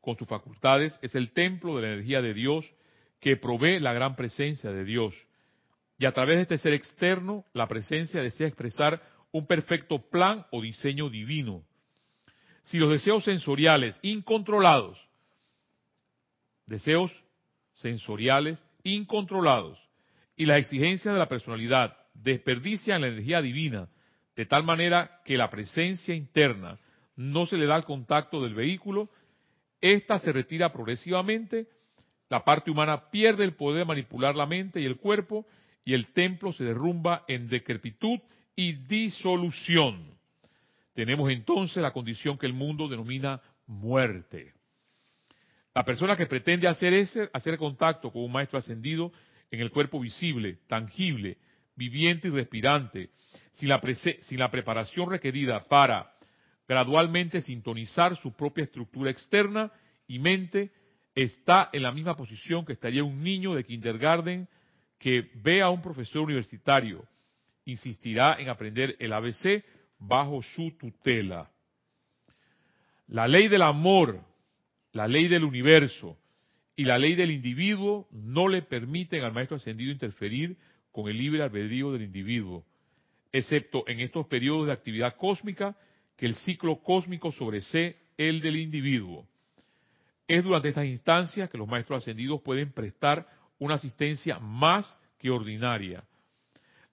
con 0.00 0.16
sus 0.16 0.28
facultades, 0.28 0.99
es 1.02 1.14
el 1.14 1.33
templo 1.33 1.76
de 1.76 1.83
la 1.83 1.88
energía 1.95 2.23
de 2.23 2.35
Dios 2.35 2.71
que 3.21 3.37
provee 3.37 3.80
la 3.80 3.92
gran 3.92 4.16
presencia 4.16 4.71
de 4.71 4.85
Dios. 4.85 5.14
Y 5.99 6.07
a 6.07 6.12
través 6.12 6.37
de 6.37 6.42
este 6.42 6.59
ser 6.59 6.73
externo, 6.73 7.45
la 7.52 7.69
presencia 7.69 8.23
desea 8.23 8.47
expresar 8.47 9.02
un 9.33 9.47
perfecto 9.47 9.99
plan 9.99 10.47
o 10.50 10.62
diseño 10.62 11.11
divino. 11.11 11.62
Si 12.62 12.78
los 12.78 12.90
deseos 12.90 13.25
sensoriales 13.25 13.99
incontrolados, 14.02 14.99
deseos 16.66 17.12
sensoriales 17.75 18.62
incontrolados 18.83 19.78
y 20.37 20.47
las 20.47 20.59
exigencias 20.59 21.12
de 21.12 21.19
la 21.19 21.28
personalidad 21.28 21.97
desperdician 22.14 23.02
la 23.02 23.09
energía 23.09 23.42
divina 23.42 23.88
de 24.37 24.47
tal 24.47 24.64
manera 24.64 25.21
que 25.25 25.37
la 25.37 25.50
presencia 25.50 26.14
interna 26.14 26.78
no 27.16 27.45
se 27.45 27.57
le 27.57 27.66
da 27.66 27.76
el 27.76 27.85
contacto 27.85 28.42
del 28.42 28.54
vehículo, 28.54 29.11
ésta 29.80 30.18
se 30.18 30.32
retira 30.32 30.72
progresivamente, 30.72 31.66
la 32.28 32.44
parte 32.44 32.70
humana 32.70 33.10
pierde 33.10 33.44
el 33.44 33.54
poder 33.54 33.80
de 33.80 33.84
manipular 33.87 34.37
la 34.37 34.46
mente 34.46 34.80
y 34.80 34.87
el 34.87 34.96
cuerpo 34.96 35.46
y 35.84 35.94
el 35.94 36.12
templo 36.12 36.52
se 36.52 36.64
derrumba 36.64 37.25
en 37.26 37.49
decrepitud 37.49 38.20
y 38.54 38.72
disolución. 38.72 40.18
Tenemos 40.94 41.30
entonces 41.30 41.82
la 41.82 41.92
condición 41.92 42.38
que 42.38 42.46
el 42.46 42.52
mundo 42.52 42.88
denomina 42.88 43.40
muerte. 43.66 44.52
La 45.75 45.84
persona 45.84 46.16
que 46.16 46.26
pretende 46.26 46.68
hacer 46.68 46.92
ese, 46.92 47.30
hacer 47.32 47.56
contacto 47.56 48.10
con 48.12 48.22
un 48.22 48.32
maestro 48.32 48.58
ascendido 48.58 49.12
en 49.50 49.60
el 49.60 49.70
cuerpo 49.70 50.00
visible, 50.00 50.58
tangible, 50.66 51.38
viviente 51.75 52.28
y 52.28 52.30
respirante, 52.30 53.10
sin 53.52 53.68
la, 53.68 53.80
sin 54.20 54.38
la 54.38 54.50
preparación 54.50 55.10
requerida 55.10 55.60
para 55.60 56.09
gradualmente 56.70 57.42
sintonizar 57.42 58.14
su 58.18 58.32
propia 58.32 58.62
estructura 58.62 59.10
externa 59.10 59.72
y 60.06 60.20
mente, 60.20 60.70
está 61.16 61.68
en 61.72 61.82
la 61.82 61.90
misma 61.90 62.16
posición 62.16 62.64
que 62.64 62.74
estaría 62.74 63.02
un 63.02 63.24
niño 63.24 63.54
de 63.54 63.64
kindergarten 63.64 64.48
que 64.96 65.28
ve 65.42 65.62
a 65.62 65.68
un 65.68 65.82
profesor 65.82 66.22
universitario 66.22 67.04
insistirá 67.64 68.36
en 68.38 68.50
aprender 68.50 68.94
el 69.00 69.12
ABC 69.12 69.64
bajo 69.98 70.42
su 70.42 70.70
tutela. 70.78 71.50
La 73.08 73.26
ley 73.26 73.48
del 73.48 73.62
amor, 73.62 74.20
la 74.92 75.08
ley 75.08 75.26
del 75.26 75.42
universo 75.42 76.16
y 76.76 76.84
la 76.84 76.98
ley 76.98 77.16
del 77.16 77.32
individuo 77.32 78.06
no 78.12 78.46
le 78.46 78.62
permiten 78.62 79.24
al 79.24 79.32
maestro 79.32 79.56
ascendido 79.56 79.90
interferir 79.90 80.56
con 80.92 81.08
el 81.08 81.18
libre 81.18 81.42
albedrío 81.42 81.90
del 81.90 82.02
individuo, 82.02 82.64
excepto 83.32 83.82
en 83.88 83.98
estos 83.98 84.28
periodos 84.28 84.68
de 84.68 84.72
actividad 84.72 85.16
cósmica 85.16 85.76
que 86.20 86.26
el 86.26 86.34
ciclo 86.34 86.82
cósmico 86.82 87.32
sobresee 87.32 87.96
el 88.18 88.42
del 88.42 88.56
individuo. 88.56 89.26
Es 90.28 90.44
durante 90.44 90.68
estas 90.68 90.84
instancias 90.84 91.48
que 91.48 91.56
los 91.56 91.66
maestros 91.66 92.02
ascendidos 92.02 92.42
pueden 92.42 92.72
prestar 92.72 93.26
una 93.58 93.76
asistencia 93.76 94.38
más 94.38 94.98
que 95.18 95.30
ordinaria, 95.30 96.04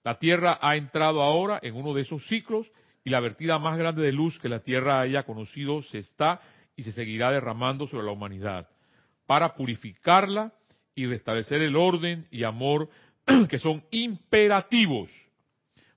la 0.02 0.18
Tierra 0.18 0.58
ha 0.62 0.76
entrado 0.76 1.22
ahora 1.22 1.60
en 1.62 1.74
uno 1.74 1.92
de 1.92 2.00
esos 2.00 2.26
ciclos 2.26 2.72
y 3.04 3.10
la 3.10 3.20
vertida 3.20 3.58
más 3.58 3.76
grande 3.76 4.00
de 4.00 4.12
luz 4.12 4.38
que 4.38 4.48
la 4.48 4.60
Tierra 4.60 4.98
haya 4.98 5.24
conocido 5.24 5.82
se 5.82 5.98
está 5.98 6.40
y 6.74 6.84
se 6.84 6.92
seguirá 6.92 7.30
derramando 7.30 7.86
sobre 7.86 8.06
la 8.06 8.12
humanidad 8.12 8.70
para 9.26 9.54
purificarla 9.54 10.54
y 10.94 11.04
restablecer 11.04 11.60
el 11.60 11.76
orden 11.76 12.26
y 12.30 12.44
amor 12.44 12.88
que 13.50 13.58
son 13.58 13.84
imperativos 13.90 15.10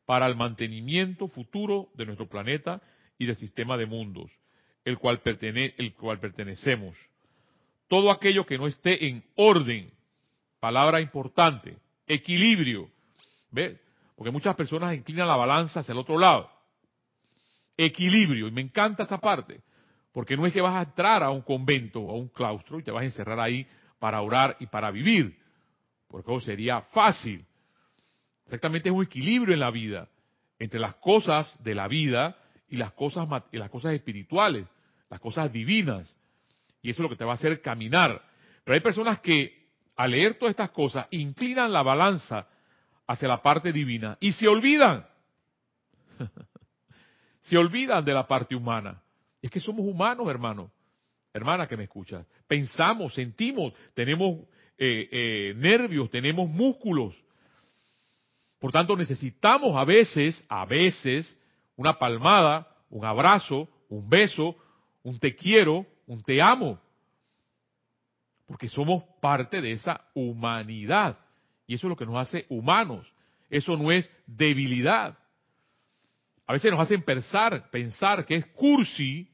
para 0.05 0.27
el 0.27 0.35
mantenimiento 0.35 1.29
futuro 1.29 1.87
de 1.93 2.05
nuestro 2.05 2.27
planeta 2.27 2.81
y 3.21 3.27
del 3.27 3.35
sistema 3.35 3.77
de 3.77 3.85
mundos, 3.85 4.31
el 4.83 4.97
cual, 4.97 5.21
el 5.23 5.93
cual 5.93 6.19
pertenecemos. 6.19 6.97
Todo 7.87 8.09
aquello 8.09 8.47
que 8.47 8.57
no 8.57 8.65
esté 8.65 9.05
en 9.05 9.23
orden, 9.35 9.91
palabra 10.59 10.99
importante, 10.99 11.77
equilibrio, 12.07 12.89
¿ve? 13.51 13.77
Porque 14.15 14.31
muchas 14.31 14.55
personas 14.55 14.95
inclinan 14.95 15.27
la 15.27 15.35
balanza 15.35 15.81
hacia 15.81 15.91
el 15.91 15.99
otro 15.99 16.17
lado. 16.17 16.49
Equilibrio, 17.77 18.47
y 18.47 18.51
me 18.51 18.61
encanta 18.61 19.03
esa 19.03 19.19
parte. 19.19 19.61
Porque 20.11 20.35
no 20.35 20.47
es 20.47 20.53
que 20.53 20.61
vas 20.61 20.73
a 20.73 20.89
entrar 20.89 21.21
a 21.21 21.29
un 21.29 21.43
convento, 21.43 21.99
a 22.09 22.13
un 22.13 22.29
claustro, 22.29 22.79
y 22.79 22.83
te 22.83 22.89
vas 22.89 23.03
a 23.03 23.05
encerrar 23.05 23.39
ahí 23.39 23.67
para 23.99 24.19
orar 24.23 24.57
y 24.59 24.65
para 24.65 24.89
vivir. 24.89 25.37
Porque 26.07 26.31
eso 26.31 26.43
sería 26.43 26.81
fácil. 26.81 27.45
Exactamente 28.45 28.89
es 28.89 28.95
un 28.95 29.03
equilibrio 29.03 29.53
en 29.53 29.59
la 29.59 29.69
vida 29.69 30.09
entre 30.57 30.79
las 30.79 30.95
cosas 30.95 31.55
de 31.63 31.75
la 31.75 31.87
vida 31.87 32.35
y 32.71 32.77
las 32.77 32.93
cosas, 32.93 33.27
y 33.51 33.57
las 33.57 33.69
cosas 33.69 33.93
espirituales, 33.93 34.65
las 35.09 35.19
cosas 35.19 35.51
divinas. 35.51 36.17
Y 36.81 36.89
eso 36.89 37.01
es 37.01 37.03
lo 37.03 37.09
que 37.09 37.17
te 37.17 37.25
va 37.25 37.33
a 37.33 37.35
hacer 37.35 37.61
caminar. 37.61 38.23
Pero 38.63 38.73
hay 38.73 38.79
personas 38.79 39.19
que 39.19 39.67
al 39.97 40.11
leer 40.11 40.35
todas 40.35 40.51
estas 40.51 40.71
cosas 40.71 41.05
inclinan 41.11 41.71
la 41.73 41.83
balanza 41.83 42.47
hacia 43.05 43.27
la 43.27 43.41
parte 43.41 43.73
divina 43.73 44.17
y 44.21 44.31
se 44.31 44.47
olvidan. 44.47 45.05
se 47.41 47.57
olvidan 47.57 48.05
de 48.05 48.13
la 48.13 48.25
parte 48.25 48.55
humana. 48.55 49.01
Es 49.41 49.51
que 49.51 49.59
somos 49.59 49.85
humanos, 49.85 50.29
hermano. 50.29 50.71
Hermana 51.33 51.67
que 51.67 51.75
me 51.75 51.83
escuchas. 51.83 52.25
Pensamos, 52.47 53.13
sentimos, 53.13 53.73
tenemos 53.93 54.39
eh, 54.77 55.09
eh, 55.11 55.53
nervios, 55.57 56.09
tenemos 56.09 56.49
músculos. 56.49 57.15
Por 58.59 58.71
tanto, 58.71 58.95
necesitamos 58.95 59.75
a 59.75 59.83
veces, 59.83 60.45
a 60.47 60.65
veces, 60.65 61.37
una 61.75 61.97
palmada, 61.97 62.67
un 62.89 63.05
abrazo, 63.05 63.69
un 63.89 64.09
beso, 64.09 64.55
un 65.03 65.19
te 65.19 65.35
quiero, 65.35 65.85
un 66.07 66.23
te 66.23 66.41
amo. 66.41 66.79
Porque 68.45 68.67
somos 68.67 69.03
parte 69.21 69.61
de 69.61 69.71
esa 69.71 70.01
humanidad. 70.13 71.17
Y 71.67 71.75
eso 71.75 71.87
es 71.87 71.89
lo 71.89 71.95
que 71.95 72.05
nos 72.05 72.17
hace 72.17 72.45
humanos. 72.49 73.07
Eso 73.49 73.77
no 73.77 73.91
es 73.91 74.11
debilidad. 74.27 75.17
A 76.45 76.53
veces 76.53 76.71
nos 76.71 76.81
hacen 76.81 77.01
pensar, 77.03 77.69
pensar 77.69 78.25
que 78.25 78.35
es 78.35 78.45
cursi 78.47 79.29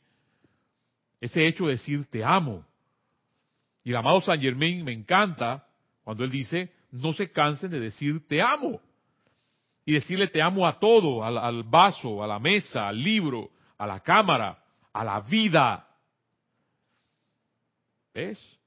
ese 1.19 1.47
hecho 1.47 1.65
de 1.65 1.71
decir 1.71 2.05
te 2.05 2.23
amo. 2.23 2.65
Y 3.83 3.89
el 3.89 3.95
amado 3.95 4.21
San 4.21 4.39
Germain 4.39 4.83
me 4.83 4.91
encanta 4.91 5.65
cuando 6.03 6.23
él 6.23 6.31
dice, 6.31 6.71
no 6.91 7.13
se 7.13 7.31
cansen 7.31 7.71
de 7.71 7.79
decir 7.79 8.27
te 8.27 8.41
amo. 8.41 8.81
Y 9.87 9.93
decirle 9.93 10.27
te 10.27 10.41
amo 10.41 10.67
a 10.67 10.77
todo, 10.79 11.23
al, 11.23 11.63
vaso, 11.63 12.21
a 12.21 12.27
la 12.27 12.39
mesa, 12.39 12.89
al 12.89 13.01
libro, 13.01 13.51
a 13.77 13.87
la 13.87 14.01
cámara, 14.01 14.61
a 14.91 15.01
la 15.01 15.21
vida. 15.21 15.87
¿Ves? 18.13 18.59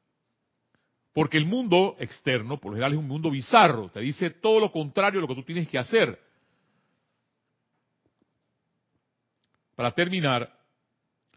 Porque 1.12 1.36
el 1.36 1.44
mundo 1.44 1.94
externo, 1.98 2.58
por 2.58 2.70
lo 2.70 2.76
general, 2.76 2.92
es 2.92 2.98
un 2.98 3.06
mundo 3.06 3.30
bizarro. 3.30 3.90
Te 3.90 4.00
dice 4.00 4.30
todo 4.30 4.60
lo 4.60 4.72
contrario 4.72 5.20
a 5.20 5.20
lo 5.20 5.28
que 5.28 5.34
tú 5.34 5.42
tienes 5.42 5.68
que 5.68 5.76
hacer. 5.76 6.18
Para 9.76 9.92
terminar, 9.92 10.50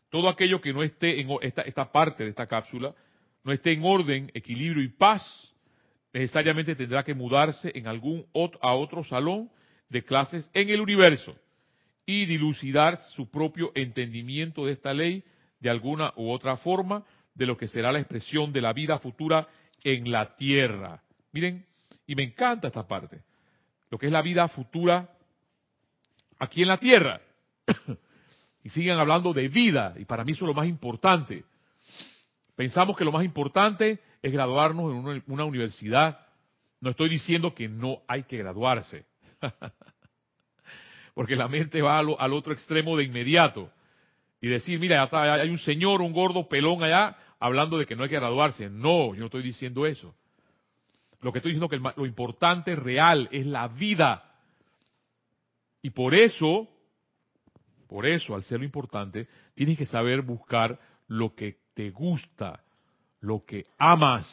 todo 0.09 0.29
aquello 0.29 0.61
que 0.61 0.71
no 0.71 0.81
esté 0.81 1.19
en 1.19 1.27
esta, 1.41 1.63
esta 1.63 1.91
parte 1.91 2.23
de 2.23 2.29
esta 2.29 2.47
cápsula, 2.47 2.95
no 3.43 3.51
esté 3.51 3.73
en 3.73 3.83
orden, 3.83 4.31
equilibrio 4.33 4.81
y 4.81 4.87
paz, 4.87 5.53
necesariamente 6.13 6.73
tendrá 6.73 7.03
que 7.03 7.13
mudarse 7.13 7.69
en 7.75 7.85
algún 7.85 8.25
a 8.61 8.75
otro 8.75 9.03
salón 9.03 9.51
de 9.89 10.03
clases 10.03 10.49
en 10.53 10.69
el 10.69 10.81
universo 10.81 11.35
y 12.05 12.25
dilucidar 12.25 12.97
su 13.15 13.29
propio 13.29 13.71
entendimiento 13.75 14.65
de 14.65 14.73
esta 14.73 14.93
ley 14.93 15.23
de 15.59 15.69
alguna 15.69 16.13
u 16.15 16.29
otra 16.29 16.57
forma 16.57 17.03
de 17.33 17.45
lo 17.45 17.57
que 17.57 17.67
será 17.67 17.91
la 17.91 17.99
expresión 17.99 18.51
de 18.51 18.61
la 18.61 18.73
vida 18.73 18.99
futura 18.99 19.47
en 19.83 20.11
la 20.11 20.35
tierra. 20.35 21.01
Miren, 21.31 21.65
y 22.05 22.15
me 22.15 22.23
encanta 22.23 22.67
esta 22.67 22.87
parte, 22.87 23.21
lo 23.89 23.97
que 23.97 24.07
es 24.07 24.11
la 24.11 24.21
vida 24.21 24.47
futura 24.47 25.09
aquí 26.39 26.61
en 26.61 26.67
la 26.67 26.77
tierra. 26.77 27.21
y 28.63 28.69
siguen 28.69 28.99
hablando 28.99 29.33
de 29.33 29.47
vida, 29.47 29.93
y 29.97 30.05
para 30.05 30.23
mí 30.23 30.33
eso 30.33 30.45
es 30.45 30.49
lo 30.49 30.53
más 30.53 30.67
importante. 30.67 31.43
Pensamos 32.55 32.95
que 32.95 33.05
lo 33.05 33.11
más 33.11 33.23
importante 33.23 33.99
es 34.21 34.31
graduarnos 34.31 34.91
en 34.91 35.23
una, 35.27 35.45
universidad. 35.45 36.19
No 36.79 36.91
estoy 36.91 37.09
diciendo 37.09 37.53
que 37.55 37.67
no 37.67 38.01
hay 38.07 38.23
que 38.23 38.37
graduarse, 38.37 39.05
porque 41.13 41.35
la 41.35 41.47
mente 41.47 41.81
va 41.81 41.99
al, 41.99 42.15
al, 42.17 42.33
otro 42.33 42.53
extremo 42.53 42.97
de 42.97 43.03
inmediato 43.03 43.71
y 44.41 44.47
decir, 44.47 44.79
mira, 44.79 45.07
hay 45.11 45.49
un 45.49 45.59
señor, 45.59 46.01
un 46.01 46.13
gordo 46.13 46.47
pelón 46.47 46.83
allá, 46.83 47.17
hablando 47.39 47.77
de 47.77 47.85
que 47.85 47.95
no 47.95 48.03
hay 48.03 48.09
que 48.09 48.15
graduarse. 48.15 48.69
No, 48.69 49.13
yo 49.13 49.19
no 49.19 49.25
estoy 49.25 49.43
diciendo 49.43 49.85
eso. 49.85 50.13
Lo 51.21 51.31
que 51.31 51.39
estoy 51.39 51.53
diciendo 51.53 51.73
es 51.73 51.81
que 51.81 51.99
lo 51.99 52.05
importante 52.05 52.75
real 52.75 53.29
es 53.31 53.45
la 53.45 53.67
vida. 53.69 54.29
Y 55.81 55.91
por 55.91 56.13
eso 56.13 56.67
por 57.93 58.07
eso, 58.07 58.33
al 58.33 58.41
ser 58.41 58.57
lo 58.57 58.65
importante, 58.65 59.27
tienes 59.53 59.77
que 59.77 59.85
saber 59.85 60.23
buscar 60.23 60.79
lo 61.07 61.35
que 61.35 61.57
te 61.75 61.91
gusta, 61.91 62.63
lo 63.19 63.45
que 63.45 63.67
amas, 63.77 64.27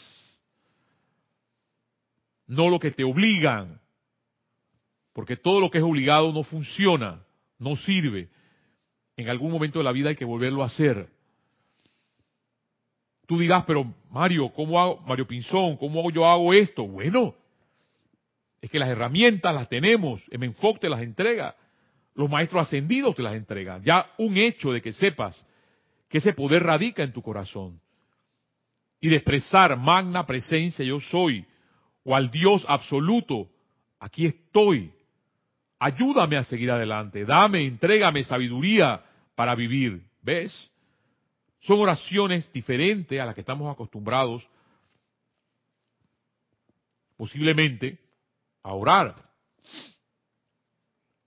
no 2.46 2.70
lo 2.70 2.79
que 2.79 2.90
te 2.90 3.05
obligan. 3.05 3.79
Porque 5.20 5.37
todo 5.37 5.61
lo 5.61 5.70
que 5.70 5.76
es 5.76 5.85
obligado 5.85 6.33
no 6.33 6.42
funciona, 6.44 7.22
no 7.59 7.76
sirve. 7.76 8.30
En 9.18 9.28
algún 9.28 9.52
momento 9.52 9.78
de 9.78 9.85
la 9.85 9.92
vida 9.92 10.09
hay 10.09 10.16
que 10.16 10.24
volverlo 10.24 10.62
a 10.62 10.66
hacer. 10.68 11.11
Tú 13.26 13.38
dirás, 13.38 13.64
pero 13.66 13.94
Mario, 14.11 14.48
¿cómo 14.48 14.80
hago, 14.80 15.02
Mario 15.02 15.26
Pinzón, 15.26 15.76
cómo 15.76 16.11
yo 16.11 16.24
hago 16.24 16.54
esto? 16.54 16.87
Bueno, 16.87 17.35
es 18.62 18.70
que 18.70 18.78
las 18.78 18.88
herramientas 18.88 19.54
las 19.54 19.68
tenemos, 19.68 20.22
el 20.30 20.42
enfoque 20.42 20.80
te 20.80 20.88
las 20.88 21.02
entrega. 21.02 21.54
Los 22.14 22.30
maestros 22.30 22.62
ascendidos 22.62 23.14
te 23.14 23.22
las 23.22 23.35
entregan. 23.35 23.83
Ya 23.83 24.11
un 24.16 24.38
hecho 24.38 24.72
de 24.72 24.80
que 24.80 24.94
sepas 24.94 25.38
que 26.09 26.16
ese 26.16 26.33
poder 26.33 26.62
radica 26.62 27.02
en 27.02 27.12
tu 27.12 27.20
corazón. 27.20 27.78
Y 29.02 29.11
de 29.11 29.16
expresar 29.16 29.76
magna 29.76 30.24
presencia 30.24 30.83
yo 30.83 30.98
soy, 30.98 31.44
o 32.04 32.16
al 32.16 32.30
Dios 32.30 32.64
absoluto, 32.66 33.50
aquí 33.98 34.24
estoy. 34.24 34.94
Ayúdame 35.82 36.36
a 36.36 36.44
seguir 36.44 36.70
adelante. 36.70 37.24
Dame, 37.24 37.64
entrégame 37.64 38.22
sabiduría 38.22 39.02
para 39.34 39.54
vivir. 39.54 40.02
¿Ves? 40.20 40.70
Son 41.60 41.80
oraciones 41.80 42.52
diferentes 42.52 43.18
a 43.18 43.24
las 43.24 43.34
que 43.34 43.40
estamos 43.40 43.70
acostumbrados 43.72 44.46
posiblemente 47.16 47.98
a 48.62 48.74
orar. 48.74 49.14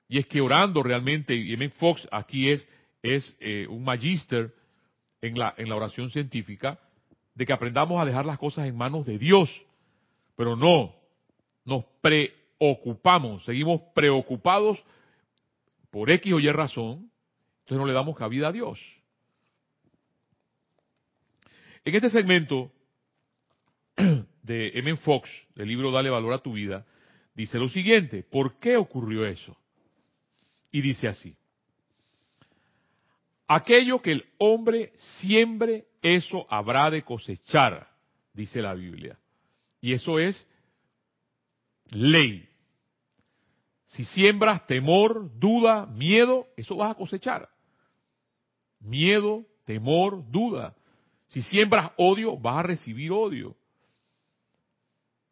Y 0.08 0.20
es 0.20 0.28
que 0.28 0.42
orando 0.42 0.84
realmente, 0.84 1.34
y 1.34 1.54
M. 1.54 1.70
Fox 1.70 2.08
aquí 2.12 2.50
es, 2.50 2.68
es 3.02 3.36
eh, 3.40 3.66
un 3.68 3.84
magíster 3.84 4.54
en 5.22 5.38
la, 5.38 5.56
en 5.58 5.68
la 5.68 5.76
oración 5.76 6.12
científica, 6.12 6.80
de 7.34 7.46
que 7.48 7.54
aprendamos 7.54 8.00
a 8.00 8.06
dejar 8.06 8.26
las 8.26 8.38
cosas 8.38 8.68
en 8.68 8.78
manos 8.78 9.06
de 9.08 9.18
Dios. 9.18 9.50
Pero 10.36 10.56
no, 10.56 10.94
nos 11.66 11.86
preocupamos, 12.64 13.44
seguimos 13.44 13.82
preocupados 13.94 14.82
por 15.92 16.10
X 16.10 16.32
o 16.32 16.40
Y 16.40 16.50
razón, 16.50 17.12
entonces 17.60 17.78
no 17.78 17.86
le 17.86 17.92
damos 17.92 18.16
cabida 18.16 18.48
a 18.48 18.52
Dios. 18.54 18.80
En 21.84 21.94
este 21.94 22.10
segmento 22.10 22.72
de 24.44 24.72
M. 24.76 24.96
Fox, 24.96 25.30
del 25.56 25.68
libro 25.68 25.92
Dale 25.92 26.10
Valor 26.10 26.34
a 26.34 26.38
tu 26.38 26.54
Vida, 26.54 26.86
dice 27.36 27.60
lo 27.60 27.68
siguiente, 27.68 28.24
¿por 28.24 28.58
qué 28.60 28.78
ocurrió 28.78 29.26
eso? 29.26 29.58
Y 30.72 30.80
dice 30.80 31.10
así, 31.10 31.36
aquello 33.46 34.02
que 34.02 34.14
el 34.14 34.26
hombre 34.38 34.94
siembre, 35.20 35.88
eso 36.02 36.46
habrá 36.50 36.90
de 36.90 37.04
cosechar, 37.04 37.88
dice 38.34 38.62
la 38.62 38.74
Biblia. 38.74 39.20
Y 39.82 39.92
eso 39.92 40.18
es 40.18 40.48
ley. 41.90 42.48
Si 43.94 44.06
siembras 44.06 44.66
temor, 44.66 45.30
duda, 45.38 45.86
miedo, 45.86 46.48
eso 46.58 46.76
vas 46.76 46.92
a 46.92 46.96
cosechar. 46.96 47.48
Miedo, 48.80 49.46
temor, 49.66 50.24
duda. 50.32 50.76
Si 51.28 51.44
siembras 51.44 51.92
odio, 51.98 52.36
vas 52.36 52.58
a 52.58 52.64
recibir 52.64 53.12
odio. 53.12 53.56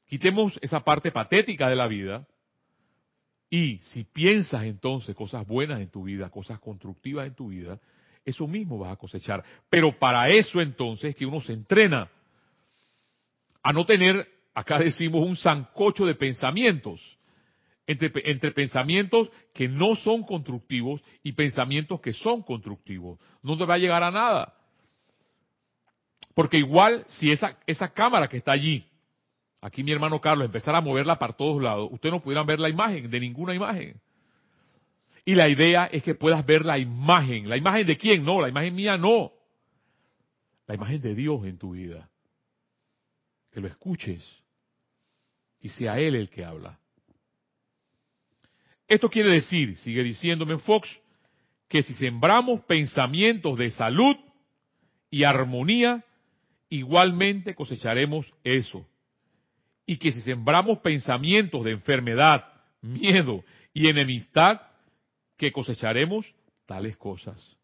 Quitemos 0.06 0.60
esa 0.62 0.82
parte 0.82 1.12
patética 1.12 1.69
de 1.69 1.76
la 1.76 1.88
vida 1.88 2.28
y 3.50 3.80
si 3.80 4.04
piensas 4.04 4.63
entonces 4.65 5.15
cosas 5.15 5.47
buenas 5.47 5.82
en 5.82 5.89
tu 5.89 6.04
vida, 6.04 6.30
cosas 6.30 6.60
constructivas 6.60 7.26
en 7.26 7.34
tu 7.34 7.47
vida, 7.47 7.80
eso 8.24 8.47
mismo 8.47 8.78
vas 8.78 8.91
a 8.91 8.95
cosechar. 8.95 9.43
Pero 9.71 9.97
para 9.97 10.30
eso 10.30 10.62
entonces 10.62 11.15
que 11.15 11.26
uno 11.26 11.41
se 11.41 11.54
entrena 11.54 12.12
a 13.63 13.74
no 13.74 13.88
tener, 13.88 14.28
acá 14.54 14.78
decimos, 14.78 15.26
un 15.26 15.36
zancocho 15.36 16.06
de 16.06 16.13
pensamientos. 16.13 17.17
Entre, 17.91 18.51
pensamientos 18.51 19.30
que 19.54 19.67
no 19.67 19.95
son 19.95 20.23
constructivos 20.23 21.01
y 21.23 21.34
pensamientos 21.34 21.99
que 22.01 22.13
son 22.13 22.41
constructivos. 22.43 23.19
No 23.43 23.58
te 23.58 23.65
va 23.65 23.75
a 23.75 23.80
llegar 23.80 24.04
a 24.04 24.12
nada. 24.12 24.54
Porque 26.34 26.58
igual 26.58 27.06
si 27.08 27.32
esa, 27.32 27.58
esa 27.67 27.93
cámara 27.93 28.27
que 28.27 28.38
está 28.38 28.54
allí 28.54 28.86
aquí 29.62 29.84
mi 29.84 29.91
hermano 29.91 30.19
Carlos 30.19 30.45
empezara 30.45 30.80
a 30.80 30.82
moverla 30.82 31.19
para 31.19 31.34
todos 31.34 31.62
lados, 31.62 31.89
ustedes 31.91 32.13
no 32.13 32.21
pudieran 32.21 32.45
ver 32.45 32.60
la 32.60 32.69
imagen, 32.69 33.10
de 33.10 33.19
ninguna 33.19 33.54
imagen. 33.54 34.01
Y 35.23 35.36
la 35.36 35.47
idea 35.47 35.86
es 35.86 36.01
que 36.01 36.15
puedas 36.15 36.43
ver 36.45 36.65
la 36.65 36.80
imagen. 36.80 37.47
¿La 37.47 37.56
imagen 37.56 37.86
de 37.86 37.95
quién? 37.95 38.25
No, 38.25 38.41
la 38.41 38.49
imagen 38.49 38.73
mía 38.73 38.97
no. 38.97 39.32
la 40.65 40.75
imagen 40.75 40.99
de 41.01 41.13
Dios 41.13 41.45
en 41.45 41.58
tu 41.60 41.71
vida. 41.71 42.10
Que 43.51 43.60
lo 43.60 43.67
escuches 43.67 44.25
y 45.60 45.69
sea 45.69 45.99
Él 45.99 46.15
el 46.15 46.30
que 46.30 46.43
habla. 46.43 46.80
Esto 48.91 49.10
quiere 49.10 49.30
decir, 49.30 49.77
sigue 49.77 50.04
diciéndome 50.04 50.58
Fox, 50.58 50.89
que 51.69 51.82
si 51.82 51.93
sembramos 51.93 52.60
pensamientos 52.65 53.58
de 53.58 53.69
salud 53.69 54.17
y 55.10 55.23
armonía, 55.23 56.04
igualmente 56.67 57.56
cosecharemos 57.56 58.34
eso. 58.43 58.86
Y 59.86 59.95
que 59.95 60.12
si 60.12 60.19
sembramos 60.19 60.80
pensamientos 60.80 61.63
de 61.63 61.71
enfermedad, 61.71 62.43
miedo 62.82 63.45
y 63.73 63.88
enemistad, 63.88 64.60
que 65.38 65.54
cosecharemos 65.54 66.25
tales 66.65 66.97
cosas. 66.97 67.56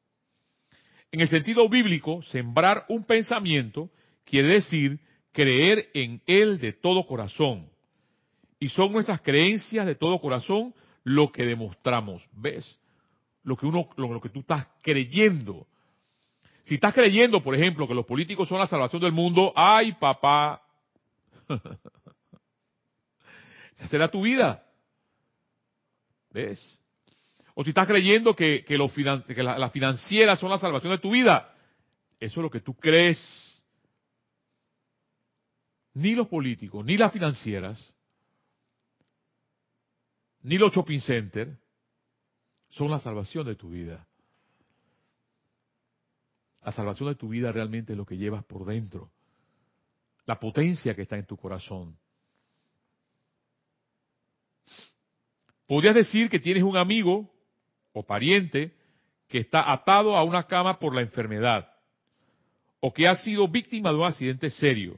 En 1.11 1.19
el 1.19 1.27
sentido 1.27 1.67
bíblico, 1.67 2.21
sembrar 2.21 2.85
un 2.87 3.03
pensamiento 3.03 3.89
quiere 4.23 4.47
decir 4.47 5.01
creer 5.33 5.89
en 5.93 6.21
él 6.25 6.57
de 6.59 6.71
todo 6.71 7.05
corazón. 7.05 7.67
Y 8.61 8.69
son 8.69 8.93
nuestras 8.93 9.19
creencias 9.19 9.85
de 9.85 9.95
todo 9.95 10.21
corazón 10.21 10.73
lo 11.07 11.31
que 11.31 11.45
demostramos. 11.45 12.27
¿Ves? 12.33 12.77
Lo 13.43 13.55
que 13.55 13.65
uno, 13.65 13.87
lo, 13.95 14.19
que 14.19 14.27
tú 14.27 14.41
estás 14.41 14.67
creyendo. 14.81 15.65
Si 16.65 16.75
estás 16.75 16.93
creyendo, 16.93 17.41
por 17.41 17.55
ejemplo, 17.55 17.87
que 17.87 17.93
los 17.93 18.05
políticos 18.05 18.49
son 18.49 18.59
la 18.59 18.67
salvación 18.67 19.01
del 19.01 19.13
mundo, 19.13 19.53
ay 19.55 19.93
papá. 19.93 20.61
Esa 23.77 23.87
será 23.87 24.09
tu 24.09 24.21
vida. 24.21 24.65
¿Ves? 26.31 26.77
O 27.55 27.63
si 27.63 27.69
estás 27.69 27.87
creyendo 27.87 28.35
que, 28.35 28.65
que, 28.65 28.77
las 28.77 29.71
financieras 29.71 30.39
son 30.39 30.49
la 30.49 30.57
salvación 30.57 30.91
de 30.91 30.99
tu 30.99 31.11
vida, 31.11 31.55
eso 32.19 32.41
es 32.41 32.43
lo 32.43 32.51
que 32.51 32.59
tú 32.59 32.75
crees. 32.75 33.63
Ni 35.93 36.15
los 36.15 36.27
políticos, 36.27 36.83
ni 36.83 36.97
las 36.97 37.13
financieras, 37.13 37.93
ni 40.47 40.57
los 40.57 40.71
shopping 40.71 41.01
centers 41.01 41.51
son 42.69 42.89
la 42.89 43.01
salvación 43.01 43.45
de 43.45 43.55
tu 43.55 43.69
vida. 43.69 44.07
La 46.63 46.71
salvación 46.71 47.09
de 47.09 47.15
tu 47.15 47.27
vida 47.27 47.51
realmente 47.51 47.91
es 47.91 47.97
lo 47.97 48.05
que 48.05 48.15
llevas 48.15 48.45
por 48.45 48.65
dentro. 48.65 49.11
La 50.25 50.39
potencia 50.39 50.95
que 50.95 51.01
está 51.01 51.17
en 51.17 51.25
tu 51.25 51.35
corazón. 51.35 51.97
Podrías 55.65 55.95
decir 55.95 56.29
que 56.29 56.39
tienes 56.39 56.63
un 56.63 56.77
amigo 56.77 57.29
o 57.91 58.05
pariente 58.05 58.73
que 59.27 59.39
está 59.39 59.69
atado 59.69 60.15
a 60.15 60.23
una 60.23 60.47
cama 60.47 60.79
por 60.79 60.95
la 60.95 61.01
enfermedad 61.01 61.69
o 62.79 62.93
que 62.93 63.05
ha 63.05 63.15
sido 63.15 63.49
víctima 63.49 63.89
de 63.89 63.97
un 63.97 64.05
accidente 64.05 64.49
serio 64.49 64.97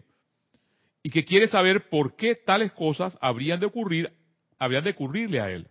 y 1.01 1.09
que 1.09 1.25
quiere 1.25 1.47
saber 1.47 1.89
por 1.89 2.15
qué 2.15 2.35
tales 2.35 2.71
cosas 2.73 3.17
habrían 3.19 3.59
de 3.59 3.65
ocurrir, 3.65 4.18
habrían 4.59 4.83
de 4.83 4.91
ocurrirle 4.91 5.39
a 5.39 5.49
él. 5.49 5.67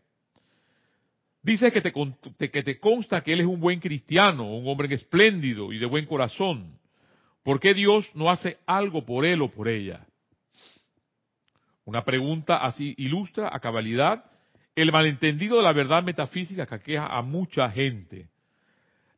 Dice 1.42 1.70
que 1.70 1.80
te, 1.80 1.92
que 2.50 2.62
te 2.62 2.80
consta 2.80 3.22
que 3.22 3.32
él 3.32 3.40
es 3.40 3.46
un 3.46 3.60
buen 3.60 3.78
cristiano, 3.78 4.52
un 4.52 4.66
hombre 4.66 4.92
espléndido 4.94 5.72
y 5.72 5.78
de 5.78 5.86
buen 5.86 6.06
corazón. 6.06 6.78
¿Por 7.44 7.60
qué 7.60 7.74
Dios 7.74 8.10
no 8.14 8.30
hace 8.30 8.58
algo 8.66 9.06
por 9.06 9.24
él 9.24 9.40
o 9.42 9.50
por 9.50 9.68
ella? 9.68 10.06
Una 11.84 12.04
pregunta 12.04 12.58
así 12.58 12.94
ilustra 12.98 13.48
a 13.52 13.60
cabalidad 13.60 14.24
el 14.74 14.92
malentendido 14.92 15.56
de 15.56 15.62
la 15.62 15.72
verdad 15.72 16.02
metafísica 16.02 16.66
que 16.66 16.74
aqueja 16.74 17.06
a 17.06 17.22
mucha 17.22 17.70
gente. 17.70 18.28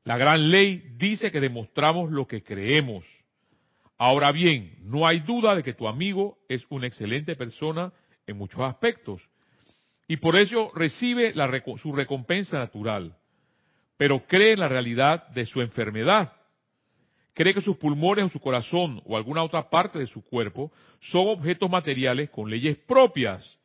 La 0.05 0.17
gran 0.17 0.51
ley 0.51 0.95
dice 0.97 1.31
que 1.31 1.41
demostramos 1.41 2.11
lo 2.11 2.27
que 2.27 2.43
creemos. 2.43 3.05
Ahora 3.99 4.33
bien, 4.33 4.79
no 4.83 5.07
hay 5.07 5.21
duda 5.21 5.55
de 5.55 5.63
que 5.63 5.75
tu 5.75 5.87
amigo 5.87 6.39
es 6.49 6.65
una 6.71 6.87
excelente 6.87 7.37
persona 7.37 7.93
en 8.27 8.39
muchos 8.39 8.61
aspectos 8.61 9.30
y 10.11 10.17
por 10.17 10.37
ello 10.37 10.73
recibe 10.75 11.33
su 11.81 11.93
recompensa 11.93 12.59
natural, 12.59 13.17
pero 13.97 14.27
cree 14.27 14.55
en 14.55 14.59
la 14.59 14.67
realidad 14.67 15.29
de 15.29 15.47
su 15.47 15.61
enfermedad. 15.61 16.33
Cree 17.33 17.55
que 17.55 17.61
sus 17.61 17.77
pulmones 17.77 18.25
o 18.25 18.29
su 18.29 18.41
corazón 18.41 19.01
o 19.05 19.17
alguna 19.17 19.45
otra 19.45 19.71
parte 19.71 20.01
de 20.01 20.09
su 20.09 20.25
cuerpo 20.25 20.73
son 20.99 21.29
objetos 21.29 21.71
materiales 21.71 22.29
con 22.29 22.51
leyes 22.51 22.77
propias 22.89 23.57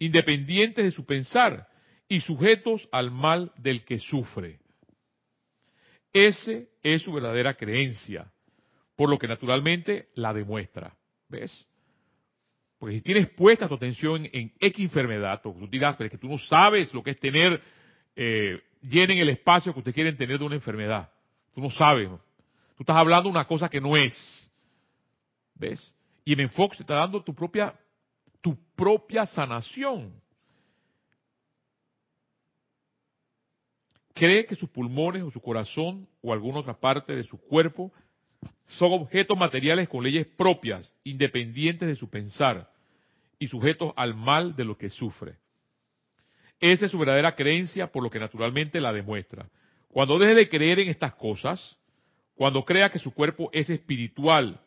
independientes 0.00 0.84
de 0.84 0.90
su 0.90 1.06
pensar 1.06 1.68
y 2.08 2.18
sujetos 2.18 2.88
al 2.90 3.12
mal 3.12 3.52
del 3.58 3.84
que 3.84 4.00
sufre. 4.00 4.58
Ese 6.12 6.70
es 6.82 7.02
su 7.02 7.12
verdadera 7.12 7.54
creencia, 7.54 8.32
por 8.96 9.08
lo 9.08 9.16
que 9.16 9.28
naturalmente 9.28 10.08
la 10.16 10.34
demuestra. 10.34 10.96
¿Ves? 11.28 11.68
Porque 12.84 12.98
si 12.98 13.02
tienes 13.02 13.30
puesta 13.30 13.66
tu 13.66 13.76
atención 13.76 14.28
en 14.30 14.52
X 14.60 14.84
enfermedad, 14.84 15.40
o 15.46 15.54
tú 15.54 15.66
dirás, 15.68 15.96
pero 15.96 16.08
es 16.08 16.10
que 16.10 16.18
tú 16.18 16.28
no 16.28 16.36
sabes 16.36 16.92
lo 16.92 17.02
que 17.02 17.12
es 17.12 17.18
tener, 17.18 17.58
eh, 18.14 18.60
llenen 18.82 19.16
el 19.16 19.30
espacio 19.30 19.72
que 19.72 19.78
ustedes 19.78 19.94
quieren 19.94 20.18
tener 20.18 20.38
de 20.38 20.44
una 20.44 20.56
enfermedad. 20.56 21.10
Tú 21.54 21.62
no 21.62 21.70
sabes. 21.70 22.10
Tú 22.10 22.80
estás 22.80 22.96
hablando 22.96 23.30
una 23.30 23.46
cosa 23.46 23.70
que 23.70 23.80
no 23.80 23.96
es. 23.96 24.12
¿Ves? 25.54 25.94
Y 26.26 26.34
el 26.34 26.40
enfoque 26.40 26.76
se 26.76 26.82
está 26.82 26.96
dando 26.96 27.24
tu 27.24 27.34
propia 27.34 27.74
tu 28.42 28.54
propia 28.76 29.24
sanación. 29.24 30.12
Cree 34.12 34.44
que 34.44 34.56
sus 34.56 34.68
pulmones 34.68 35.22
o 35.22 35.30
su 35.30 35.40
corazón 35.40 36.06
o 36.20 36.34
alguna 36.34 36.58
otra 36.58 36.78
parte 36.78 37.16
de 37.16 37.24
su 37.24 37.38
cuerpo 37.38 37.90
son 38.76 38.92
objetos 38.92 39.38
materiales 39.38 39.88
con 39.88 40.04
leyes 40.04 40.26
propias, 40.26 40.92
independientes 41.02 41.88
de 41.88 41.96
su 41.96 42.10
pensar 42.10 42.73
y 43.44 43.46
sujetos 43.46 43.92
al 43.94 44.14
mal 44.14 44.56
de 44.56 44.64
lo 44.64 44.78
que 44.78 44.88
sufre. 44.88 45.36
Esa 46.58 46.86
es 46.86 46.90
su 46.90 46.98
verdadera 46.98 47.34
creencia, 47.34 47.92
por 47.92 48.02
lo 48.02 48.08
que 48.08 48.18
naturalmente 48.18 48.80
la 48.80 48.90
demuestra. 48.90 49.50
Cuando 49.88 50.18
deje 50.18 50.34
de 50.34 50.48
creer 50.48 50.78
en 50.78 50.88
estas 50.88 51.14
cosas, 51.14 51.76
cuando 52.34 52.64
crea 52.64 52.88
que 52.88 52.98
su 52.98 53.12
cuerpo 53.12 53.50
es 53.52 53.68
espiritual 53.68 54.62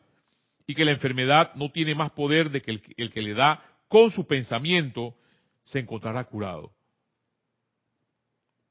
y 0.64 0.76
que 0.76 0.84
la 0.84 0.92
enfermedad 0.92 1.56
no 1.56 1.72
tiene 1.72 1.96
más 1.96 2.12
poder 2.12 2.50
de 2.50 2.62
que 2.62 2.80
el, 2.96 3.10
que 3.10 3.20
le 3.20 3.34
da 3.34 3.60
con 3.88 4.12
su 4.12 4.28
pensamiento, 4.28 5.16
se 5.64 5.80
encontrará 5.80 6.22
curado. 6.22 6.70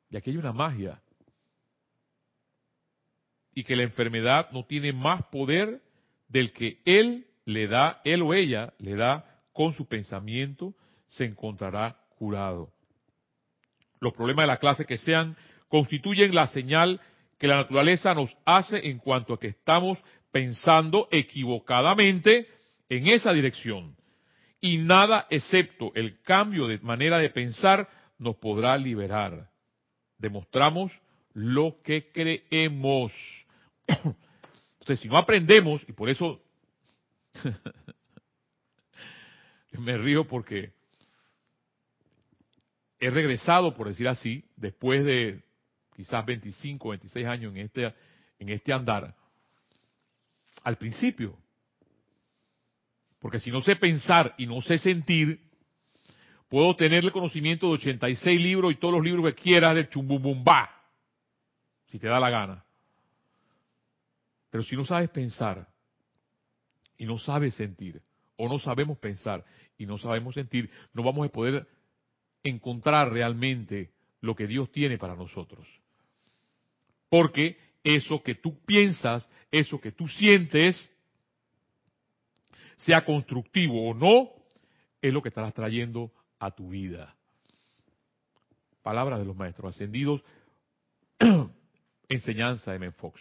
Y 0.10 0.16
aquí 0.16 0.30
hay 0.30 0.38
una 0.38 0.54
magia. 0.54 1.02
Y 3.54 3.66
que 3.66 3.76
la 3.76 3.84
enfermedad 3.84 4.52
no 4.52 4.64
tiene 4.64 4.94
más 4.94 5.26
poder 5.26 5.82
del 6.30 6.54
que 6.54 6.80
él 6.86 7.28
le 7.44 7.68
da, 7.68 8.00
él 8.06 8.22
o 8.22 8.34
ella 8.34 8.74
le 8.80 8.96
da 8.96 9.37
con 9.58 9.74
su 9.74 9.88
pensamiento, 9.88 10.76
se 11.08 11.26
encontrará 11.26 11.98
curado. 12.20 12.70
Los 14.00 14.14
problemas 14.14 14.44
de 14.44 14.48
la 14.48 14.60
clase 14.60 14.86
que 14.86 15.00
sean 15.00 15.36
constituyen 15.68 16.36
la 16.36 16.46
señal 16.46 17.02
que 17.40 17.48
la 17.48 17.56
naturaleza 17.56 18.14
nos 18.14 18.38
hace 18.46 18.88
en 18.88 19.00
cuanto 19.00 19.34
a 19.34 19.40
que 19.40 19.48
estamos 19.48 19.98
pensando 20.32 21.08
equivocadamente 21.12 22.48
en 22.88 23.08
esa 23.08 23.34
dirección. 23.34 23.96
Y 24.62 24.78
nada 24.78 25.26
excepto 25.32 25.92
el 25.96 26.22
cambio 26.22 26.68
de 26.68 26.78
manera 26.78 27.18
de 27.18 27.32
pensar 27.32 27.90
nos 28.20 28.36
podrá 28.36 28.78
liberar. 28.78 29.50
Demostramos 30.20 30.92
lo 31.34 31.82
que 31.84 32.12
creemos. 32.12 33.12
Entonces, 33.88 35.00
si 35.00 35.08
no 35.08 35.18
aprendemos, 35.18 35.82
y 35.88 35.94
por 35.94 36.10
eso 36.10 36.44
me 39.80 39.98
río 39.98 40.28
porque 40.28 40.74
he 43.00 43.10
regresado, 43.10 43.76
por 43.76 43.88
decir 43.88 44.08
así, 44.08 44.44
después 44.56 45.04
de 45.04 45.44
quizás 45.96 46.26
25, 46.26 46.90
26 46.90 47.28
años 47.28 47.56
en 47.56 47.66
este, 47.66 47.94
en 48.40 48.50
este 48.50 48.74
andar, 48.74 49.16
al 50.64 50.78
principio. 50.78 51.38
Porque 53.20 53.40
si 53.40 53.52
no 53.52 53.62
sé 53.62 53.76
pensar 53.76 54.36
y 54.38 54.46
no 54.46 54.62
sé 54.62 54.78
sentir, 54.78 55.40
puedo 56.50 56.76
tener 56.76 57.04
el 57.04 57.12
conocimiento 57.12 57.68
de 57.68 57.74
86 57.74 58.40
libros 58.40 58.72
y 58.72 58.76
todos 58.76 58.94
los 58.94 59.04
libros 59.04 59.26
que 59.26 59.42
quieras 59.42 59.76
del 59.76 59.90
chumbumbumba, 59.90 60.70
si 61.88 62.00
te 62.00 62.08
da 62.08 62.20
la 62.20 62.30
gana. 62.30 62.64
Pero 64.50 64.64
si 64.64 64.76
no 64.76 64.86
sabes 64.86 65.10
pensar 65.10 65.68
y 66.98 67.06
no 67.06 67.18
sabes 67.18 67.56
sentir, 67.56 68.02
o 68.38 68.48
no 68.48 68.60
sabemos 68.60 68.98
pensar 68.98 69.44
y 69.78 69.86
no 69.86 69.98
sabemos 69.98 70.36
sentir, 70.36 70.70
no 70.94 71.04
vamos 71.04 71.28
a 71.28 71.32
poder 71.32 71.68
encontrar 72.44 73.12
realmente 73.12 73.92
lo 74.22 74.36
que 74.36 74.48
Dios 74.48 74.72
tiene 74.72 74.98
para 74.98 75.16
nosotros. 75.16 75.68
Porque 77.10 77.58
eso 77.84 78.22
que 78.22 78.36
tú 78.36 78.64
piensas, 78.66 79.30
eso 79.52 79.80
que 79.80 79.92
tú 79.92 80.08
sientes, 80.08 80.92
sea 82.78 83.04
constructivo 83.04 83.90
o 83.90 83.94
no, 83.94 84.30
es 85.02 85.14
lo 85.14 85.22
que 85.22 85.30
estarás 85.30 85.54
trayendo 85.54 86.12
a 86.40 86.52
tu 86.52 86.70
vida. 86.70 87.16
Palabras 88.84 89.20
de 89.20 89.26
los 89.26 89.36
maestros 89.36 89.76
ascendidos, 89.76 90.22
enseñanza 92.10 92.72
de 92.72 92.80
Menfox. 92.80 93.20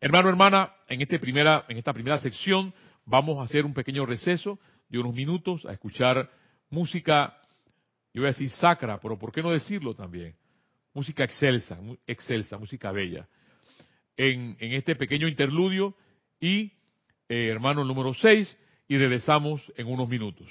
Hermano, 0.00 0.28
hermana, 0.28 0.74
en, 0.88 1.00
este 1.00 1.18
primera, 1.18 1.64
en 1.68 1.78
esta 1.78 1.92
primera 1.92 2.18
sección 2.18 2.74
vamos 3.06 3.38
a 3.38 3.44
hacer 3.44 3.64
un 3.64 3.74
pequeño 3.74 4.06
receso 4.06 4.58
de 4.88 4.98
unos 4.98 5.14
minutos 5.14 5.64
a 5.66 5.72
escuchar 5.72 6.30
música, 6.70 7.36
yo 8.12 8.22
voy 8.22 8.26
a 8.26 8.32
decir 8.32 8.50
sacra, 8.50 9.00
pero 9.00 9.18
¿por 9.18 9.32
qué 9.32 9.42
no 9.42 9.50
decirlo 9.50 9.94
también? 9.94 10.34
Música 10.92 11.24
excelsa, 11.24 11.78
excelsa, 12.06 12.58
música 12.58 12.92
bella. 12.92 13.28
En, 14.16 14.56
en 14.60 14.72
este 14.72 14.94
pequeño 14.94 15.26
interludio 15.26 15.96
y, 16.40 16.72
eh, 17.28 17.48
hermano 17.48 17.84
número 17.84 18.14
6, 18.14 18.58
y 18.88 18.96
regresamos 18.98 19.60
en 19.76 19.86
unos 19.86 20.08
minutos. 20.08 20.48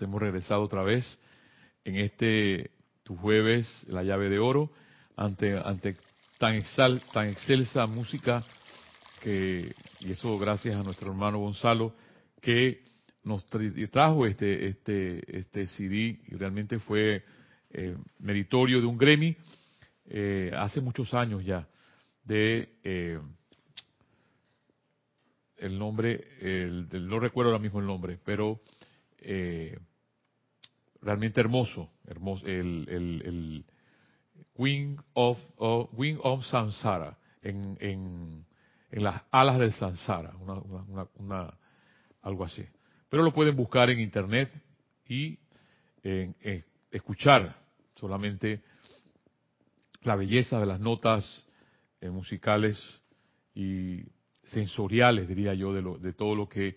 Hemos 0.00 0.20
regresado 0.20 0.62
otra 0.62 0.82
vez 0.82 1.18
en 1.84 1.96
este 1.96 2.70
tu 3.02 3.16
jueves, 3.16 3.84
la 3.88 4.02
llave 4.02 4.28
de 4.28 4.38
oro, 4.38 4.70
ante, 5.16 5.58
ante 5.58 5.96
tan, 6.38 6.54
exal, 6.54 7.02
tan 7.12 7.28
excelsa 7.28 7.86
música 7.86 8.44
que, 9.22 9.74
y 10.00 10.12
eso 10.12 10.38
gracias 10.38 10.76
a 10.76 10.82
nuestro 10.82 11.10
hermano 11.10 11.38
Gonzalo, 11.38 11.94
que 12.40 12.84
nos 13.24 13.44
trajo 13.90 14.26
este, 14.26 14.66
este, 14.66 15.38
este 15.38 15.66
CD 15.66 16.20
y 16.26 16.34
realmente 16.36 16.78
fue 16.78 17.24
eh, 17.70 17.96
meritorio 18.18 18.80
de 18.80 18.86
un 18.86 18.98
Grammy 18.98 19.36
eh, 20.06 20.52
hace 20.56 20.80
muchos 20.80 21.14
años 21.14 21.44
ya, 21.44 21.66
de 22.24 22.68
eh, 22.84 23.18
el 25.58 25.78
nombre, 25.78 26.24
el, 26.40 26.88
no 27.08 27.20
recuerdo 27.20 27.50
ahora 27.52 27.62
mismo 27.62 27.80
el 27.80 27.86
nombre, 27.86 28.18
pero 28.24 28.60
eh, 29.24 29.78
realmente 31.00 31.40
hermoso, 31.40 31.90
hermoso, 32.06 32.46
el, 32.46 33.64
Wing 34.54 34.98
of, 35.14 35.38
Wing 35.92 36.18
of 36.22 36.44
Samsara, 36.44 37.18
en, 37.42 37.76
en, 37.80 38.44
en, 38.90 39.02
las 39.02 39.22
alas 39.30 39.58
del 39.58 39.72
Samsara, 39.72 40.36
una, 40.36 41.06
una, 41.16 41.58
algo 42.22 42.44
así. 42.44 42.64
Pero 43.08 43.22
lo 43.22 43.32
pueden 43.32 43.56
buscar 43.56 43.90
en 43.90 44.00
internet 44.00 44.52
y 45.08 45.38
escuchar 46.90 47.56
solamente 47.94 48.62
la 50.02 50.16
belleza 50.16 50.58
de 50.60 50.66
las 50.66 50.80
notas 50.80 51.46
eh, 52.00 52.10
musicales 52.10 52.78
y 53.54 54.02
sensoriales, 54.44 55.28
diría 55.28 55.54
yo, 55.54 55.72
de, 55.72 55.82
lo, 55.82 55.98
de 55.98 56.12
todo 56.12 56.34
lo 56.34 56.48
que 56.48 56.76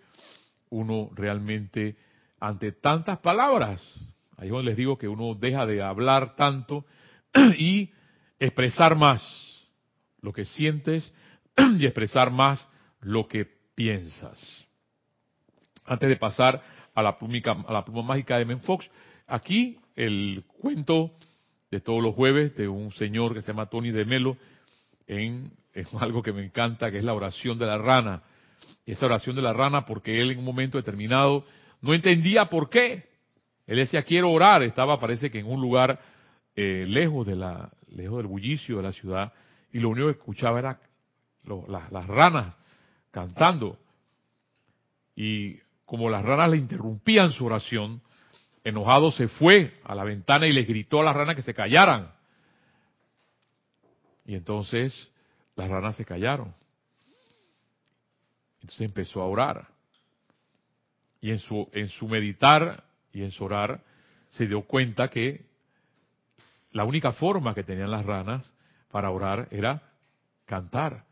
uno 0.69 1.09
realmente, 1.15 1.95
ante 2.39 2.71
tantas 2.71 3.19
palabras, 3.19 3.81
ahí 4.37 4.49
donde 4.49 4.65
les 4.65 4.77
digo 4.77 4.97
que 4.97 5.07
uno 5.07 5.33
deja 5.35 5.65
de 5.65 5.81
hablar 5.81 6.35
tanto 6.35 6.85
y 7.57 7.91
expresar 8.39 8.95
más 8.95 9.21
lo 10.21 10.33
que 10.33 10.45
sientes 10.45 11.13
y 11.79 11.85
expresar 11.85 12.31
más 12.31 12.67
lo 13.01 13.27
que 13.27 13.45
piensas. 13.75 14.65
Antes 15.85 16.09
de 16.09 16.17
pasar 16.17 16.61
a 16.93 17.03
la, 17.03 17.17
a 17.19 17.73
la 17.73 17.85
pluma 17.85 18.01
mágica 18.01 18.37
de 18.37 18.45
Menfox, 18.45 18.89
aquí 19.27 19.77
el 19.95 20.43
cuento 20.59 21.11
de 21.69 21.79
todos 21.79 22.01
los 22.01 22.15
jueves 22.15 22.55
de 22.55 22.67
un 22.67 22.91
señor 22.93 23.33
que 23.33 23.41
se 23.41 23.49
llama 23.49 23.67
Tony 23.67 23.91
de 23.91 24.05
Melo 24.05 24.37
en 25.07 25.51
es 25.75 25.87
algo 25.99 26.23
que 26.23 26.33
me 26.33 26.43
encanta, 26.43 26.89
que 26.89 26.97
es 26.97 27.03
la 27.03 27.13
oración 27.13 27.59
de 27.59 27.65
la 27.67 27.77
rana. 27.77 28.23
Esa 28.85 29.05
oración 29.05 29.35
de 29.35 29.41
la 29.41 29.53
rana, 29.53 29.85
porque 29.85 30.21
él 30.21 30.31
en 30.31 30.39
un 30.39 30.45
momento 30.45 30.77
determinado 30.77 31.45
no 31.85 31.93
entendía 31.93 32.45
por 32.45 32.67
qué. 32.67 33.07
Él 33.67 33.77
decía, 33.77 34.01
quiero 34.01 34.31
orar. 34.31 34.63
Estaba, 34.63 34.99
parece 34.99 35.29
que 35.29 35.39
en 35.39 35.45
un 35.45 35.61
lugar 35.61 35.99
eh, 36.55 36.83
lejos, 36.87 37.27
de 37.27 37.35
la, 37.35 37.69
lejos 37.89 38.17
del 38.17 38.27
bullicio 38.27 38.77
de 38.77 38.83
la 38.83 38.91
ciudad, 38.91 39.31
y 39.71 39.79
lo 39.79 39.89
único 39.89 40.07
que 40.07 40.17
escuchaba 40.17 40.57
era 40.57 40.79
las, 41.67 41.91
las 41.91 42.07
ranas 42.07 42.57
cantando. 43.11 43.77
Y 45.15 45.57
como 45.85 46.09
las 46.09 46.25
ranas 46.25 46.49
le 46.49 46.57
interrumpían 46.57 47.31
su 47.31 47.45
oración, 47.45 48.01
enojado 48.63 49.11
se 49.11 49.27
fue 49.27 49.79
a 49.83 49.93
la 49.93 50.03
ventana 50.03 50.47
y 50.47 50.53
le 50.53 50.63
gritó 50.63 51.01
a 51.01 51.03
las 51.03 51.15
ranas 51.15 51.35
que 51.35 51.43
se 51.43 51.53
callaran. 51.53 52.11
Y 54.25 54.33
entonces 54.33 55.11
las 55.55 55.69
ranas 55.69 55.95
se 55.95 56.03
callaron. 56.03 56.51
Entonces 58.55 58.81
empezó 58.81 59.21
a 59.21 59.27
orar. 59.27 59.74
Y 61.25 61.31
en 61.31 61.39
su, 61.39 61.67
en 61.73 61.89
su 61.89 62.07
meditar 62.07 62.83
y 63.11 63.23
en 63.23 63.31
su 63.31 63.45
orar, 63.45 63.83
se 64.29 64.45
dio 64.45 64.61
cuenta 64.61 65.09
que 65.09 65.47
la 66.71 66.83
única 66.83 67.13
forma 67.13 67.55
que 67.55 67.63
tenían 67.63 67.89
las 67.89 68.05
ranas 68.05 68.53
para 68.91 69.09
orar 69.09 69.47
era 69.49 69.81
cantar 70.45 71.03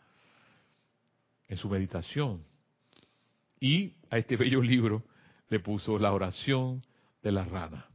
en 1.48 1.58
su 1.58 1.68
meditación. 1.68 2.44
Y 3.60 3.96
a 4.12 4.20
este 4.20 4.38
bello 4.38 4.62
libro 4.62 5.04
le 5.50 5.60
puso 5.60 5.98
la 5.98 6.14
oración 6.14 6.84
de 7.24 7.32
la 7.32 7.46
rana. 7.46 7.88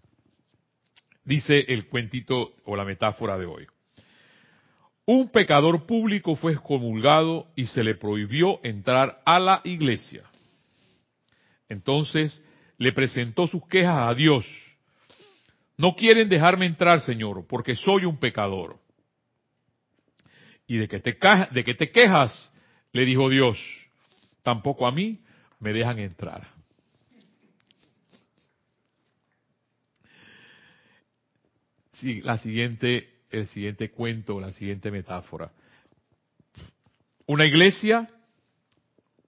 Dice 1.22 1.66
el 1.68 1.86
cuentito 1.86 2.54
o 2.64 2.74
la 2.74 2.84
metáfora 2.84 3.38
de 3.38 3.46
hoy. 3.46 3.64
Un 5.06 5.30
pecador 5.30 5.86
público 5.86 6.34
fue 6.34 6.54
excomulgado 6.54 7.46
y 7.54 7.66
se 7.66 7.84
le 7.84 7.94
prohibió 7.94 8.58
entrar 8.64 9.22
a 9.24 9.38
la 9.38 9.60
iglesia. 9.62 10.28
Entonces 11.68 12.42
le 12.78 12.92
presentó 12.92 13.46
sus 13.46 13.66
quejas 13.66 14.08
a 14.08 14.14
Dios. 14.14 14.46
No 15.76 15.94
quieren 15.94 16.28
dejarme 16.28 16.66
entrar, 16.66 17.00
Señor, 17.00 17.46
porque 17.46 17.74
soy 17.74 18.04
un 18.04 18.18
pecador. 18.18 18.78
¿Y 20.66 20.76
de 20.76 20.88
qué 20.88 21.00
te, 21.00 21.16
de 21.52 21.64
que 21.64 21.74
te 21.74 21.90
quejas? 21.90 22.52
Le 22.92 23.04
dijo 23.04 23.28
Dios. 23.28 23.58
Tampoco 24.42 24.86
a 24.86 24.92
mí 24.92 25.20
me 25.60 25.72
dejan 25.72 25.98
entrar. 25.98 26.48
Sí, 31.92 32.20
la 32.22 32.38
siguiente 32.38 33.18
el 33.30 33.46
siguiente 33.48 33.90
cuento, 33.90 34.40
la 34.40 34.52
siguiente 34.52 34.90
metáfora. 34.90 35.52
Una 37.26 37.44
iglesia 37.44 38.08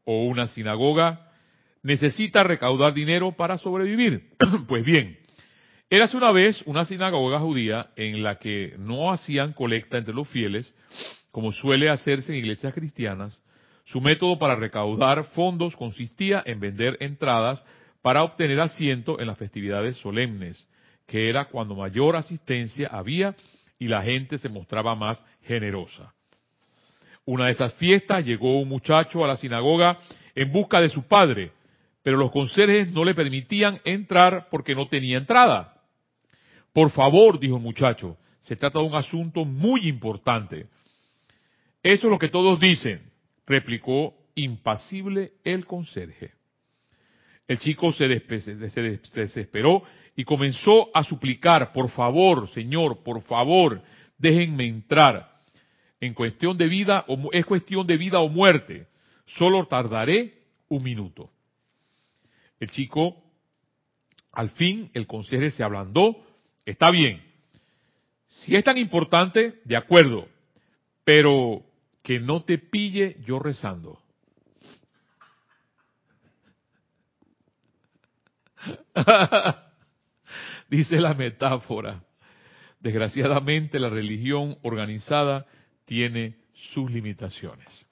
o 0.05 0.25
una 0.25 0.49
sinagoga 0.49 1.30
necesita 1.83 2.43
recaudar 2.43 2.95
dinero 2.95 3.33
para 3.33 3.59
sobrevivir. 3.59 4.31
pues 4.69 4.85
bien, 4.85 5.19
érase 5.89 6.17
una 6.17 6.33
vez 6.33 6.63
una 6.67 6.85
sinagoga 6.85 7.41
judía 7.41 7.91
en 7.97 8.23
la 8.23 8.39
que 8.39 8.75
no 8.79 9.13
hacían 9.13 9.53
colecta 9.53 9.99
entre 9.99 10.15
los 10.15 10.29
fieles, 10.29 10.75
como 11.31 11.53
suele 11.53 11.89
hacerse 11.89 12.33
en 12.33 12.39
iglesias 12.39 12.75
cristianas. 12.75 13.43
Su 13.85 14.01
método 14.01 14.39
para 14.39 14.57
recaudar 14.57 15.25
fondos 15.25 15.77
consistía 15.77 16.43
en 16.47 16.61
vender 16.61 16.97
entradas 17.01 17.63
para 18.03 18.23
obtener 18.23 18.61
asiento 18.61 19.21
en 19.21 19.27
las 19.27 19.39
festividades 19.39 19.97
solemnes, 19.97 20.67
que 21.07 21.29
era 21.29 21.47
cuando 21.47 21.75
mayor 21.75 22.17
asistencia 22.17 22.89
había 22.89 23.35
y 23.79 23.89
la 23.89 24.03
gente 24.03 24.39
se 24.39 24.49
mostraba 24.49 24.95
más 24.95 25.23
generosa. 25.43 26.15
Una 27.25 27.47
de 27.47 27.53
esas 27.53 27.75
fiestas 27.75 28.25
llegó 28.25 28.61
un 28.61 28.69
muchacho 28.69 29.25
a 29.25 29.29
la 29.29 29.37
sinagoga 29.37 29.99
en 30.35 30.53
busca 30.53 30.81
de 30.81 30.89
su 30.89 31.03
padre, 31.03 31.53
pero 32.03 32.17
los 32.17 32.31
conserjes 32.31 32.93
no 32.93 33.05
le 33.05 33.15
permitían 33.15 33.81
entrar 33.85 34.49
porque 34.51 34.75
no 34.75 34.89
tenía 34.89 35.19
entrada. 35.19 35.75
Por 36.73 36.91
favor, 36.91 37.39
dijo 37.39 37.57
el 37.57 37.63
muchacho, 37.63 38.17
se 38.43 38.57
trata 38.57 38.79
de 38.79 38.87
un 38.87 38.95
asunto 38.95 39.45
muy 39.45 39.89
importante. 39.89 40.67
Eso 41.83 42.07
es 42.07 42.11
lo 42.11 42.19
que 42.19 42.29
todos 42.29 42.59
dicen, 42.59 43.03
replicó 43.47 44.15
impasible 44.35 45.33
el 45.45 45.67
conserje. 45.67 46.33
El 47.49 47.59
chico 47.59 47.93
se, 47.93 48.07
desesperó 48.07 49.83
y 50.15 50.25
comenzó 50.25 50.89
a 50.95 51.03
suplicar, 51.03 51.73
por 51.73 51.89
favor, 51.91 52.49
Señor, 52.51 53.03
por 53.03 53.23
favor, 53.23 53.83
déjenme 54.19 54.67
entrar. 54.67 55.31
En 56.01 56.15
cuestión 56.15 56.57
de 56.57 56.69
vida, 56.69 57.05
es 57.33 57.45
cuestión 57.45 57.87
de 57.87 57.97
vida 57.97 58.21
o 58.21 58.29
muerte. 58.29 58.87
Solo 59.27 59.67
tardaré 59.67 60.35
un 60.69 60.83
minuto. 60.83 61.31
El 62.61 62.71
chico, 62.71 63.17
al 64.33 64.51
fin, 64.51 64.91
el 64.93 65.07
conserje 65.07 65.51
se 65.51 65.65
ablandó. 65.65 66.17
Está 66.65 66.91
bien. 66.91 67.25
Si 68.27 68.55
es 68.55 68.63
tan 68.63 68.77
importante, 68.79 69.61
de 69.65 69.77
acuerdo. 69.77 70.29
Pero 71.03 71.65
que 72.03 72.21
no 72.21 72.45
te 72.45 72.59
pille 72.59 73.17
yo 73.25 73.39
rezando. 73.39 73.99
Dice 80.69 81.01
la 81.01 81.15
metáfora. 81.15 82.05
Desgraciadamente 82.79 83.79
la 83.79 83.89
religión 83.89 84.59
organizada 84.63 85.47
tiene 85.85 86.37
sus 86.73 86.91
limitaciones. 86.91 87.87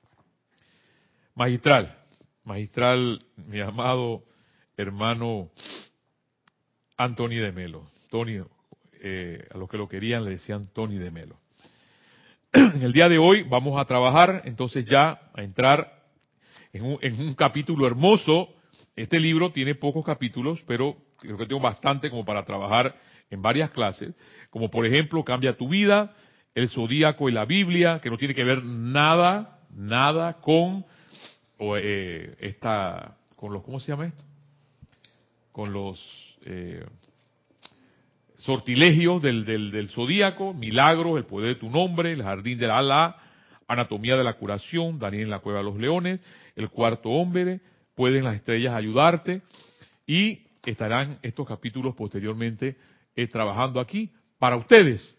Magistral, 1.35 1.99
magistral, 2.45 3.25
mi 3.37 3.61
amado 3.61 4.25
hermano 4.79 5.51
Tony 7.17 7.37
de 7.37 7.53
Melo. 7.53 7.91
Tony, 8.11 8.41
eh, 9.03 9.45
a 9.53 9.59
los 9.59 9.69
que 9.69 9.77
lo 9.77 9.89
querían 9.89 10.25
le 10.25 10.31
decían 10.31 10.69
Tony 10.73 10.97
de 10.97 11.11
Melo. 11.11 11.39
En 12.53 12.83
el 12.83 12.93
día 12.93 13.09
de 13.09 13.19
hoy 13.19 13.43
vamos 13.43 13.79
a 13.79 13.85
trabajar 13.85 14.43
entonces 14.45 14.87
ya 14.87 15.31
a 15.35 15.43
entrar 15.43 16.05
en 16.73 16.85
un, 16.85 16.99
en 17.03 17.21
un 17.21 17.35
capítulo 17.35 17.87
hermoso. 17.87 18.49
Este 18.97 19.21
libro 19.21 19.53
tiene 19.53 19.75
pocos 19.75 20.05
capítulos, 20.05 20.63
pero 20.67 20.97
creo 21.19 21.37
que 21.37 21.47
tengo 21.47 21.61
bastante 21.61 22.09
como 22.09 22.25
para 22.25 22.45
trabajar 22.45 22.97
en 23.31 23.43
varias 23.43 23.71
clases, 23.71 24.15
como 24.51 24.71
por 24.71 24.87
ejemplo 24.87 25.25
Cambia 25.25 25.57
tu 25.57 25.69
vida, 25.69 26.15
el 26.55 26.69
zodíaco 26.69 27.29
y 27.29 27.33
la 27.33 27.45
Biblia, 27.45 28.01
que 28.01 28.11
no 28.11 28.17
tiene 28.17 28.35
que 28.35 28.45
ver 28.45 28.65
nada, 28.65 29.61
nada 29.71 30.41
con 30.41 30.87
eh, 31.61 32.37
esta, 32.41 33.19
con 33.37 33.53
los, 33.53 33.63
¿cómo 33.63 33.81
se 33.81 33.93
llama 33.93 34.07
esto? 34.07 34.28
Con 35.59 35.73
los 35.73 35.99
eh, 36.45 36.87
sortilegios 38.37 39.21
del, 39.21 39.45
del, 39.45 39.73
del 39.73 39.89
zodíaco, 39.89 40.55
milagros, 40.55 41.19
el 41.19 41.25
poder 41.25 41.49
de 41.49 41.55
tu 41.57 41.69
nombre, 41.69 42.13
el 42.13 42.23
jardín 42.23 42.61
de 42.61 42.69
la 42.69 42.79
Alá, 42.79 43.17
anatomía 43.67 44.17
de 44.17 44.23
la 44.23 44.35
curación, 44.35 45.01
Daniel 45.01 45.25
en 45.25 45.31
la 45.31 45.41
cueva 45.41 45.59
de 45.59 45.65
los 45.65 45.77
leones, 45.77 46.21
el 46.55 46.71
cuarto 46.71 47.09
hombre, 47.09 47.59
pueden 47.97 48.23
las 48.23 48.37
estrellas 48.37 48.73
ayudarte 48.73 49.43
y 50.07 50.43
estarán 50.65 51.19
estos 51.23 51.45
capítulos 51.45 51.97
posteriormente 51.97 52.77
eh, 53.17 53.27
trabajando 53.27 53.81
aquí 53.81 54.13
para 54.39 54.55
ustedes, 54.55 55.13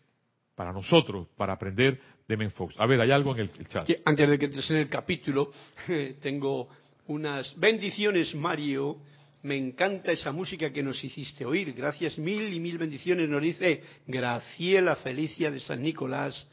para 0.56 0.72
nosotros, 0.72 1.28
para 1.36 1.52
aprender 1.52 2.00
de 2.30 2.38
Menfox. 2.38 2.80
A 2.80 2.86
ver, 2.86 3.02
hay 3.02 3.12
algo 3.12 3.36
en 3.36 3.42
el, 3.42 3.68
chat. 3.68 3.90
antes 4.06 4.30
de 4.30 4.40
que 4.40 4.48
te 4.48 4.80
el 4.80 4.88
capítulo, 4.88 5.52
tengo 6.22 6.70
unas 7.08 7.60
bendiciones, 7.60 8.34
Mario. 8.34 9.00
Me 9.42 9.56
encanta 9.56 10.12
esa 10.12 10.32
música 10.34 10.72
que 10.72 10.84
nos 10.84 11.02
hiciste 11.02 11.46
oír. 11.46 11.74
Gracias 11.74 12.18
mil 12.18 12.54
y 12.54 12.60
mil 12.60 12.78
bendiciones. 12.78 13.30
Nos 13.30 13.42
dice 13.42 13.82
Graciela 14.06 14.98
Felicia 14.98 15.50
de 15.50 15.62
San 15.62 15.82
Nicolás, 15.82 16.46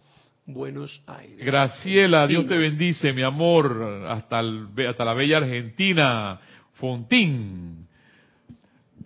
Buenos 0.45 1.03
Aires. 1.07 1.45
Graciela, 1.45 2.29
Dios 2.29 2.47
te 2.47 2.57
bendice, 2.57 3.13
mi 3.13 3.23
amor, 3.23 4.05
hasta, 4.07 4.41
hasta 4.89 5.05
la 5.05 5.15
bella 5.15 5.39
Argentina, 5.39 6.39
Fontín. 6.75 7.89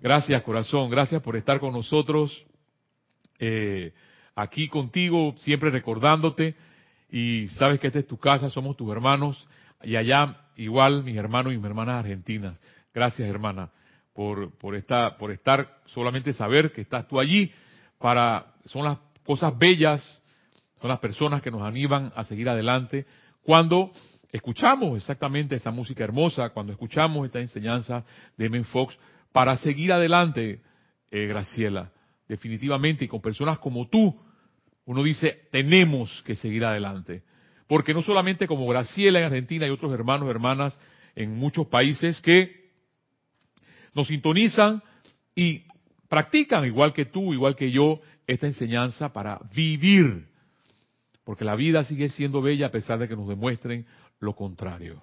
Gracias, 0.02 0.42
corazón, 0.42 0.90
gracias 0.90 1.22
por 1.22 1.36
estar 1.36 1.58
con 1.58 1.72
nosotros, 1.72 2.44
eh, 3.38 3.92
aquí 4.34 4.68
contigo, 4.68 5.34
siempre 5.38 5.70
recordándote. 5.70 6.54
Y 7.10 7.48
sabes 7.48 7.80
que 7.80 7.86
esta 7.86 7.98
es 7.98 8.06
tu 8.06 8.18
casa, 8.18 8.50
somos 8.50 8.76
tus 8.76 8.92
hermanos, 8.92 9.48
y 9.82 9.96
allá 9.96 10.36
igual 10.56 11.02
mis 11.02 11.16
hermanos 11.16 11.54
y 11.54 11.56
mis 11.56 11.64
hermanas 11.64 11.96
argentinas. 11.96 12.60
Gracias, 12.92 13.28
hermana, 13.28 13.70
por, 14.12 14.56
por, 14.58 14.74
esta, 14.74 15.16
por 15.16 15.30
estar, 15.30 15.80
solamente 15.86 16.32
saber 16.32 16.72
que 16.72 16.80
estás 16.80 17.06
tú 17.06 17.20
allí, 17.20 17.52
para, 17.98 18.54
son 18.64 18.84
las 18.84 18.98
cosas 19.24 19.56
bellas 19.56 20.20
son 20.80 20.88
las 20.88 20.98
personas 20.98 21.42
que 21.42 21.50
nos 21.50 21.62
animan 21.62 22.10
a 22.16 22.24
seguir 22.24 22.48
adelante 22.48 23.06
cuando 23.42 23.92
escuchamos 24.32 24.96
exactamente 24.96 25.56
esa 25.56 25.70
música 25.70 26.04
hermosa, 26.04 26.50
cuando 26.50 26.72
escuchamos 26.72 27.26
esta 27.26 27.40
enseñanza 27.40 28.04
de 28.36 28.48
Men 28.48 28.64
Fox, 28.64 28.96
para 29.32 29.56
seguir 29.58 29.92
adelante, 29.92 30.62
eh, 31.10 31.26
Graciela, 31.26 31.92
definitivamente, 32.28 33.04
y 33.04 33.08
con 33.08 33.20
personas 33.20 33.58
como 33.58 33.88
tú, 33.88 34.20
uno 34.86 35.02
dice, 35.02 35.48
tenemos 35.50 36.22
que 36.22 36.34
seguir 36.34 36.64
adelante. 36.64 37.22
Porque 37.66 37.94
no 37.94 38.02
solamente 38.02 38.46
como 38.46 38.66
Graciela 38.66 39.18
en 39.18 39.26
Argentina 39.26 39.66
y 39.66 39.70
otros 39.70 39.92
hermanos, 39.92 40.28
hermanas 40.30 40.78
en 41.14 41.36
muchos 41.36 41.66
países 41.66 42.20
que 42.20 42.59
nos 43.94 44.08
sintonizan 44.08 44.82
y 45.34 45.62
practican, 46.08 46.64
igual 46.64 46.92
que 46.92 47.06
tú, 47.06 47.32
igual 47.32 47.56
que 47.56 47.70
yo, 47.70 48.00
esta 48.26 48.46
enseñanza 48.46 49.12
para 49.12 49.40
vivir 49.54 50.30
porque 51.30 51.44
la 51.44 51.54
vida 51.54 51.84
sigue 51.84 52.08
siendo 52.08 52.42
bella 52.42 52.66
a 52.66 52.70
pesar 52.72 52.98
de 52.98 53.06
que 53.06 53.14
nos 53.14 53.28
demuestren 53.28 53.86
lo 54.18 54.34
contrario. 54.34 55.00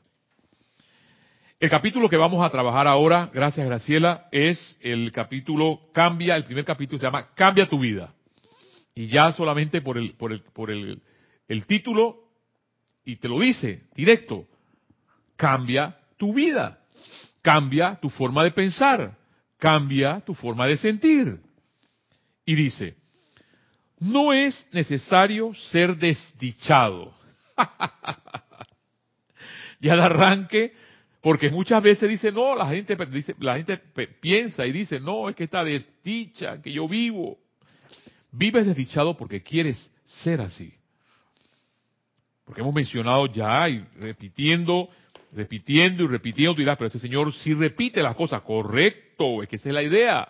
El 1.57 1.69
capítulo 1.69 2.09
que 2.09 2.17
vamos 2.17 2.43
a 2.43 2.49
trabajar 2.49 2.85
ahora, 2.85 3.31
gracias 3.33 3.65
Graciela, 3.65 4.27
es 4.33 4.77
el 4.81 5.13
capítulo 5.13 5.79
Cambia, 5.93 6.35
el 6.35 6.43
primer 6.43 6.65
capítulo 6.65 6.99
se 6.99 7.05
llama 7.05 7.29
Cambia 7.33 7.69
tu 7.69 7.79
vida. 7.79 8.13
Y 8.93 9.07
ya 9.07 9.31
solamente 9.31 9.79
por 9.79 9.97
el, 9.97 10.15
por 10.15 10.33
el, 10.33 10.41
por 10.41 10.69
el, 10.69 11.01
el 11.47 11.65
título, 11.65 12.17
y 13.05 13.15
te 13.15 13.29
lo 13.29 13.39
dice 13.39 13.83
directo, 13.95 14.47
cambia 15.38 15.97
tu 16.17 16.33
vida, 16.33 16.81
cambia 17.47 17.95
tu 17.95 18.09
forma 18.09 18.43
de 18.43 18.51
pensar, 18.51 19.17
cambia 19.57 20.19
tu 20.19 20.33
forma 20.33 20.67
de 20.67 20.75
sentir. 20.75 21.39
Y 22.45 22.55
dice, 22.55 22.97
no 23.99 24.33
es 24.33 24.67
necesario 24.73 25.53
ser 25.71 25.95
desdichado. 25.95 27.15
ya 29.79 29.95
de 29.95 30.01
arranque, 30.01 30.73
porque 31.21 31.49
muchas 31.49 31.81
veces 31.81 32.09
dice, 32.09 32.33
no, 32.33 32.53
la 32.53 32.67
gente, 32.67 32.97
dice, 33.05 33.33
la 33.39 33.55
gente 33.55 33.77
piensa 34.19 34.65
y 34.65 34.73
dice, 34.73 34.99
no, 34.99 35.29
es 35.29 35.35
que 35.37 35.45
está 35.45 35.63
desdicha, 35.63 36.61
que 36.61 36.73
yo 36.73 36.85
vivo. 36.85 37.37
Vives 38.29 38.65
desdichado 38.65 39.15
porque 39.15 39.41
quieres 39.41 39.89
ser 40.03 40.41
así. 40.41 40.73
Porque 42.43 42.59
hemos 42.59 42.75
mencionado 42.75 43.25
ya 43.27 43.69
y 43.69 43.87
repitiendo, 43.95 44.89
repitiendo 45.32 46.03
y 46.03 46.07
repitiendo, 46.07 46.55
dirás, 46.55 46.78
pero 46.78 46.88
este 46.88 46.99
señor 46.99 47.34
sí 47.34 47.53
repite 47.53 48.01
las 48.01 48.15
cosas, 48.15 48.41
correcto, 48.41 49.43
es 49.43 49.49
que 49.49 49.57
esa 49.57 49.69
es 49.69 49.75
la 49.75 49.84
idea 49.84 50.30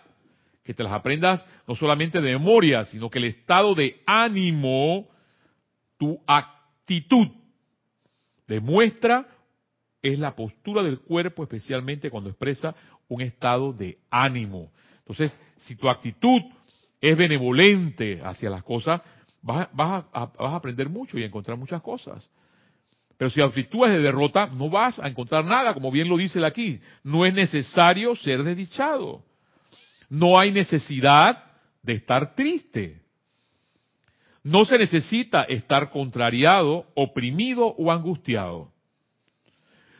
que 0.64 0.74
te 0.74 0.82
las 0.82 0.92
aprendas 0.92 1.46
no 1.66 1.74
solamente 1.74 2.20
de 2.20 2.32
memoria, 2.32 2.84
sino 2.84 3.08
que 3.08 3.18
el 3.18 3.24
estado 3.24 3.74
de 3.74 4.02
ánimo, 4.06 5.08
tu 5.96 6.20
actitud, 6.26 7.28
demuestra, 8.46 9.26
es 10.02 10.18
la 10.18 10.36
postura 10.36 10.82
del 10.82 11.00
cuerpo, 11.00 11.42
especialmente 11.42 12.10
cuando 12.10 12.30
expresa 12.30 12.74
un 13.08 13.22
estado 13.22 13.72
de 13.72 13.98
ánimo. 14.10 14.70
Entonces, 14.98 15.38
si 15.56 15.76
tu 15.76 15.88
actitud 15.88 16.42
es 17.00 17.16
benevolente 17.16 18.20
hacia 18.22 18.50
las 18.50 18.62
cosas, 18.62 19.00
vas, 19.40 19.68
vas, 19.72 20.04
a, 20.12 20.26
vas 20.26 20.52
a 20.52 20.56
aprender 20.56 20.88
mucho 20.88 21.18
y 21.18 21.22
a 21.22 21.26
encontrar 21.26 21.56
muchas 21.56 21.80
cosas. 21.80 22.28
Pero 23.18 23.30
si 23.30 23.40
es 23.42 23.52
de 23.92 23.98
derrota, 23.98 24.46
no 24.46 24.70
vas 24.70 25.00
a 25.00 25.08
encontrar 25.08 25.44
nada, 25.44 25.74
como 25.74 25.90
bien 25.90 26.08
lo 26.08 26.16
dice 26.16 26.44
aquí. 26.46 26.80
No 27.02 27.26
es 27.26 27.34
necesario 27.34 28.14
ser 28.14 28.44
desdichado. 28.44 29.24
No 30.08 30.38
hay 30.38 30.52
necesidad 30.52 31.44
de 31.82 31.94
estar 31.94 32.36
triste. 32.36 33.02
No 34.44 34.64
se 34.64 34.78
necesita 34.78 35.42
estar 35.42 35.90
contrariado, 35.90 36.86
oprimido 36.94 37.66
o 37.66 37.90
angustiado. 37.90 38.70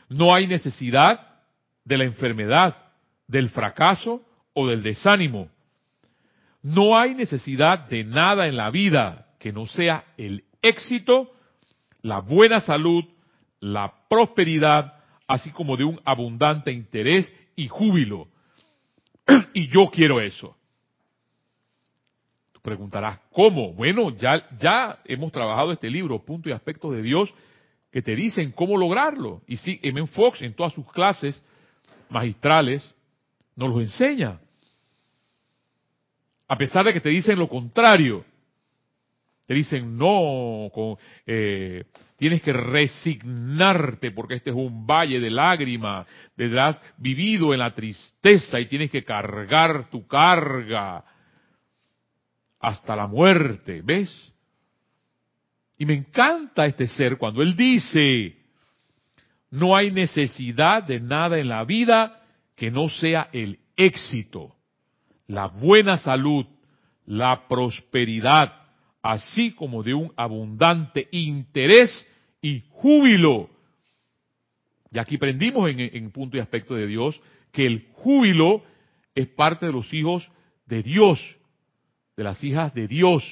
No 0.07 0.33
hay 0.33 0.47
necesidad 0.47 1.41
de 1.83 1.97
la 1.97 2.05
enfermedad, 2.05 2.75
del 3.27 3.49
fracaso 3.49 4.23
o 4.53 4.65
del 4.67 4.81
desánimo. 4.81 5.49
No 6.63 6.97
hay 6.97 7.15
necesidad 7.15 7.89
de 7.89 8.05
nada 8.05 8.47
en 8.47 8.55
la 8.55 8.71
vida 8.71 9.27
que 9.39 9.51
no 9.51 9.65
sea 9.65 10.05
el 10.17 10.45
éxito, 10.61 11.31
la 12.01 12.19
buena 12.19 12.59
salud, 12.59 13.03
la 13.59 13.93
prosperidad, 14.09 14.93
así 15.27 15.51
como 15.51 15.77
de 15.77 15.83
un 15.83 15.99
abundante 16.05 16.71
interés 16.71 17.33
y 17.55 17.67
júbilo 17.67 18.27
y 19.53 19.67
yo 19.67 19.89
quiero 19.91 20.19
eso. 20.21 20.55
Tú 22.53 22.61
preguntarás, 22.61 23.19
¿cómo? 23.31 23.73
Bueno, 23.73 24.15
ya, 24.15 24.47
ya 24.57 24.99
hemos 25.05 25.31
trabajado 25.31 25.71
este 25.71 25.89
libro, 25.89 26.23
Punto 26.23 26.49
y 26.49 26.51
Aspectos 26.51 26.93
de 26.93 27.01
Dios, 27.01 27.33
que 27.91 28.01
te 28.01 28.15
dicen 28.15 28.51
cómo 28.51 28.77
lograrlo. 28.77 29.41
Y 29.47 29.57
sí, 29.57 29.79
M. 29.83 30.05
Fox 30.07 30.41
en 30.41 30.53
todas 30.53 30.73
sus 30.73 30.89
clases 30.91 31.43
magistrales 32.09 32.93
nos 33.55 33.69
lo 33.69 33.81
enseña. 33.81 34.39
A 36.47 36.57
pesar 36.57 36.85
de 36.85 36.93
que 36.93 37.01
te 37.01 37.09
dicen 37.09 37.37
lo 37.37 37.47
contrario, 37.47 38.25
te 39.49 39.55
dicen 39.55 39.97
no, 39.97 40.69
eh, 41.25 41.85
tienes 42.17 42.43
que 42.43 42.53
resignarte 42.53 44.11
porque 44.11 44.35
este 44.35 44.51
es 44.51 44.55
un 44.55 44.85
valle 44.85 45.19
de 45.19 45.31
lágrimas, 45.31 46.05
has 46.55 46.79
vivido 46.99 47.51
en 47.51 47.57
la 47.61 47.73
tristeza 47.73 48.59
y 48.59 48.67
tienes 48.67 48.91
que 48.91 49.03
cargar 49.03 49.89
tu 49.89 50.05
carga 50.05 51.03
hasta 52.59 52.95
la 52.95 53.07
muerte, 53.07 53.81
¿ves? 53.83 54.31
Y 55.79 55.85
me 55.87 55.95
encanta 55.95 56.67
este 56.67 56.85
ser 56.85 57.17
cuando 57.17 57.41
él 57.41 57.55
dice, 57.55 58.37
no 59.49 59.75
hay 59.75 59.89
necesidad 59.89 60.83
de 60.83 60.99
nada 60.99 61.39
en 61.39 61.49
la 61.49 61.63
vida 61.63 62.21
que 62.55 62.69
no 62.69 62.87
sea 62.87 63.29
el 63.33 63.57
éxito, 63.75 64.57
la 65.25 65.47
buena 65.47 65.97
salud, 65.97 66.45
la 67.07 67.47
prosperidad, 67.47 68.58
así 69.11 69.51
como 69.53 69.81
de 69.81 69.95
un 69.95 70.13
abundante 70.15 71.07
interés 71.11 72.07
y 72.43 72.63
júbilo. 72.69 73.49
Y 74.91 74.99
aquí 74.99 75.15
aprendimos 75.15 75.67
en, 75.69 76.11
punto 76.11 76.37
y 76.37 76.39
aspecto 76.39 76.75
de 76.75 76.85
Dios 76.85 77.19
que 77.51 77.65
el 77.65 77.87
júbilo 77.93 78.63
es 79.15 79.27
parte 79.27 79.65
de 79.65 79.71
los 79.71 79.91
hijos 79.95 80.31
de 80.67 80.83
Dios, 80.83 81.19
de 82.15 82.23
las 82.23 82.43
hijas 82.43 82.71
de 82.75 82.87
Dios. 82.87 83.23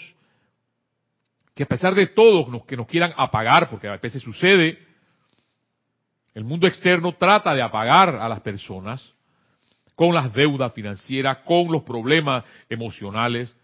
Que 1.54 1.64
a 1.64 1.68
pesar 1.68 1.94
de 1.94 2.08
todo 2.08 2.50
los 2.50 2.66
que 2.66 2.76
nos 2.76 2.88
quieran 2.88 3.14
apagar, 3.16 3.70
porque 3.70 3.88
a 3.88 3.98
veces 3.98 4.24
sucede, 4.24 4.80
el 6.34 6.44
mundo 6.44 6.66
externo 6.66 7.14
trata 7.14 7.54
de 7.54 7.62
apagar 7.62 8.16
a 8.16 8.28
las 8.28 8.42
personas 8.42 9.14
con 9.94 10.14
las 10.14 10.34
deudas 10.34 10.74
financieras, 10.74 11.38
con 11.46 11.72
los 11.72 11.84
problemas 11.84 12.44
emocionales, 12.68 13.56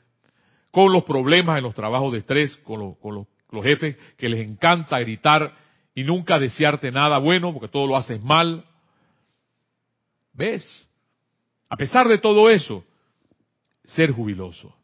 con 0.74 0.92
los 0.92 1.06
problemas 1.06 1.58
en 1.58 1.64
los 1.64 1.74
trabajos 1.74 2.12
de 2.12 2.20
estrés, 2.20 2.58
con, 2.58 2.96
con 2.96 3.16
los 3.16 3.28
los 3.54 3.64
jefes 3.64 3.96
que 4.18 4.28
les 4.28 4.42
encanta 4.42 5.00
gritar 5.00 5.54
y 5.96 6.04
nunca 6.04 6.40
desearte 6.40 6.92
nada 6.92 7.20
bueno 7.20 7.54
porque 7.54 7.70
todo 7.70 7.88
lo 7.88 7.96
haces 7.96 8.22
mal. 8.22 8.66
¿Ves? 10.34 10.88
A 11.70 11.78
pesar 11.78 12.08
de 12.08 12.18
todo 12.18 12.50
eso, 12.50 12.84
ser 13.84 14.12
jubiloso. 14.12 14.76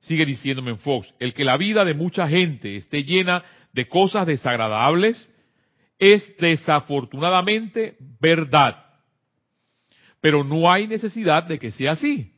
Sigue 0.00 0.26
diciéndome 0.26 0.72
en 0.72 0.78
Fox, 0.78 1.14
el 1.20 1.32
que 1.32 1.44
la 1.44 1.56
vida 1.56 1.84
de 1.84 1.94
mucha 1.94 2.26
gente 2.26 2.76
esté 2.76 3.04
llena 3.04 3.44
de 3.72 3.88
cosas 3.88 4.26
desagradables 4.26 5.28
es 5.98 6.36
desafortunadamente 6.38 7.96
verdad. 8.18 8.84
Pero 10.20 10.42
no 10.42 10.70
hay 10.70 10.88
necesidad 10.88 11.44
de 11.44 11.58
que 11.58 11.70
sea 11.70 11.92
así. 11.92 12.32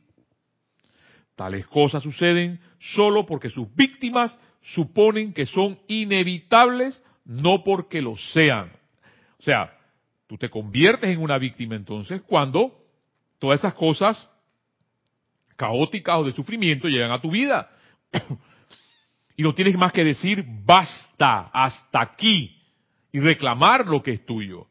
Tales 1.35 1.65
cosas 1.67 2.03
suceden 2.03 2.59
solo 2.79 3.25
porque 3.25 3.49
sus 3.49 3.73
víctimas 3.75 4.37
suponen 4.61 5.33
que 5.33 5.45
son 5.45 5.79
inevitables, 5.87 7.03
no 7.25 7.63
porque 7.63 8.01
lo 8.01 8.15
sean. 8.15 8.71
O 9.39 9.43
sea, 9.43 9.75
tú 10.27 10.37
te 10.37 10.49
conviertes 10.49 11.09
en 11.09 11.19
una 11.19 11.37
víctima 11.37 11.75
entonces 11.75 12.21
cuando 12.21 12.79
todas 13.39 13.59
esas 13.59 13.73
cosas 13.73 14.29
caóticas 15.55 16.19
o 16.19 16.23
de 16.23 16.31
sufrimiento 16.31 16.87
llegan 16.87 17.11
a 17.11 17.21
tu 17.21 17.31
vida. 17.31 17.69
y 19.37 19.43
no 19.43 19.53
tienes 19.53 19.75
más 19.75 19.91
que 19.91 20.03
decir 20.03 20.45
basta, 20.47 21.49
hasta 21.53 22.01
aquí, 22.01 22.61
y 23.11 23.19
reclamar 23.19 23.87
lo 23.87 24.01
que 24.01 24.11
es 24.11 24.25
tuyo. 24.25 24.67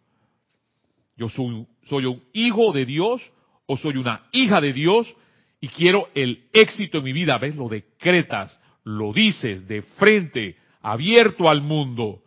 Yo 1.17 1.29
soy, 1.29 1.67
soy 1.85 2.07
un 2.07 2.23
hijo 2.33 2.73
de 2.73 2.87
Dios 2.87 3.23
o 3.67 3.77
soy 3.77 3.97
una 3.97 4.23
hija 4.33 4.61
de 4.61 4.73
Dios 4.73 5.15
y 5.63 5.69
quiero 5.69 6.09
el 6.13 6.49
éxito 6.53 6.99
en 6.99 7.05
mi 7.05 7.13
vida. 7.13 7.39
¿Ves? 7.39 7.55
Lo 7.55 7.69
decretas, 7.69 8.61
lo 8.83 9.13
dices 9.13 9.67
de 9.69 9.83
frente, 9.83 10.57
abierto 10.81 11.49
al 11.49 11.63
mundo, 11.63 12.21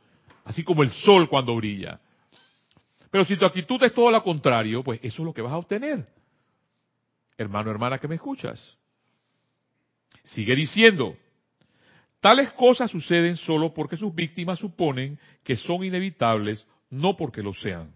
así 0.46 0.64
como 0.64 0.84
el 0.84 0.92
sol 0.92 1.28
cuando 1.28 1.54
brilla. 1.54 2.00
Pero 3.12 3.26
si 3.26 3.36
tu 3.36 3.46
actitud 3.46 3.84
es 3.84 3.94
todo 3.94 4.10
lo 4.10 4.24
contrario, 4.24 4.84
pues 4.84 5.02
eso 5.04 5.22
es 5.22 5.26
lo 5.26 5.34
que 5.34 5.42
vas 5.42 5.52
a 5.52 5.58
obtener. 5.58 6.08
Hermano, 7.38 7.72
hermana 7.72 7.98
que 7.98 8.08
me 8.08 8.16
escuchas. 8.16 8.78
Sigue 10.24 10.56
diciendo, 10.56 11.18
tales 12.22 12.54
cosas 12.54 12.90
suceden 12.90 13.36
solo 13.36 13.74
porque 13.74 13.98
sus 13.98 14.16
víctimas 14.16 14.60
suponen 14.60 15.20
que 15.44 15.58
son 15.58 15.84
inevitables, 15.84 16.66
no 16.90 17.18
porque 17.18 17.44
lo 17.44 17.54
sean. 17.54 17.94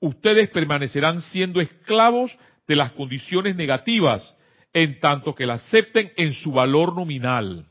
Ustedes 0.00 0.48
permanecerán 0.48 1.20
siendo 1.20 1.60
esclavos 1.60 2.34
de 2.66 2.76
las 2.76 2.92
condiciones 2.92 3.54
negativas 3.54 4.34
en 4.72 4.98
tanto 5.00 5.34
que 5.34 5.46
la 5.46 5.54
acepten 5.54 6.12
en 6.16 6.32
su 6.34 6.52
valor 6.52 6.94
nominal. 6.94 7.66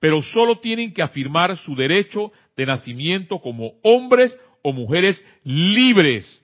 Pero 0.00 0.22
solo 0.22 0.60
tienen 0.60 0.92
que 0.92 1.02
afirmar 1.02 1.56
su 1.58 1.74
derecho 1.74 2.32
de 2.56 2.66
nacimiento 2.66 3.40
como 3.40 3.72
hombres 3.82 4.38
o 4.62 4.72
mujeres 4.72 5.24
libres 5.44 6.42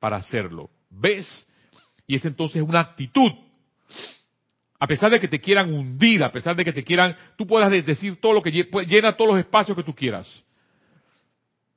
para 0.00 0.16
hacerlo. 0.16 0.70
¿Ves? 0.90 1.46
Y 2.06 2.16
es 2.16 2.24
entonces 2.24 2.62
una 2.62 2.80
actitud. 2.80 3.30
A 4.78 4.86
pesar 4.86 5.10
de 5.10 5.20
que 5.20 5.28
te 5.28 5.40
quieran 5.40 5.72
hundir, 5.72 6.22
a 6.22 6.32
pesar 6.32 6.56
de 6.56 6.64
que 6.64 6.72
te 6.72 6.84
quieran, 6.84 7.16
tú 7.36 7.46
puedas 7.46 7.70
decir 7.70 8.20
todo 8.20 8.32
lo 8.32 8.42
que 8.42 8.64
pues, 8.64 8.86
llena 8.86 9.16
todos 9.16 9.30
los 9.30 9.40
espacios 9.40 9.76
que 9.76 9.82
tú 9.82 9.94
quieras. 9.94 10.44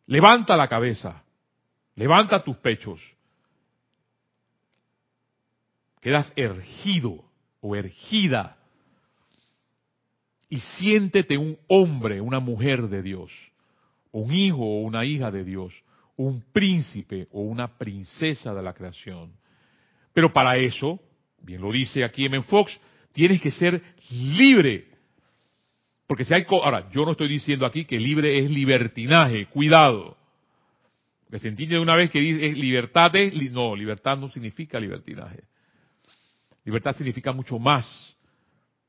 Levanta 0.08 0.56
la 0.56 0.68
cabeza, 0.68 1.24
levanta 1.96 2.44
tus 2.44 2.58
pechos. 2.58 3.00
Quedas 6.08 6.32
ergido 6.38 7.22
o 7.60 7.76
ergida 7.76 8.58
y 10.48 10.58
siéntete 10.58 11.38
un 11.38 11.58
hombre, 11.68 12.22
una 12.22 12.40
mujer 12.40 12.84
de 12.84 13.02
Dios, 13.02 13.30
un 14.14 14.34
hijo 14.34 14.64
o 14.64 14.84
una 14.84 15.04
hija 15.04 15.32
de 15.32 15.44
Dios, 15.44 15.74
un 16.16 16.46
príncipe 16.54 17.28
o 17.34 17.42
una 17.42 17.78
princesa 17.78 18.54
de 18.54 18.64
la 18.64 18.72
creación. 18.72 19.34
Pero 20.14 20.32
para 20.32 20.56
eso, 20.56 20.98
bien 21.42 21.60
lo 21.60 21.74
dice 21.74 22.06
aquí 22.06 22.24
M. 22.24 22.42
Fox, 22.44 22.80
tienes 23.12 23.42
que 23.42 23.52
ser 23.52 23.82
libre. 24.10 24.88
Porque 26.08 26.24
si 26.24 26.34
hay... 26.34 26.46
Ahora, 26.50 26.90
yo 26.90 27.04
no 27.04 27.12
estoy 27.12 27.28
diciendo 27.28 27.66
aquí 27.66 27.84
que 27.84 28.00
libre 28.00 28.40
es 28.40 28.50
libertinaje, 28.50 29.48
cuidado. 29.48 30.16
Porque 31.26 31.40
se 31.40 31.50
entiende 31.50 31.76
de 31.76 31.82
una 31.82 31.98
vez 31.98 32.10
que 32.10 32.22
dice 32.22 32.54
libertad 32.54 33.14
es... 33.18 33.52
No, 33.52 33.76
libertad 33.76 34.18
no 34.18 34.32
significa 34.32 34.80
libertinaje. 34.80 35.42
Libertad 36.68 36.98
significa 36.98 37.32
mucho 37.32 37.58
más. 37.58 38.14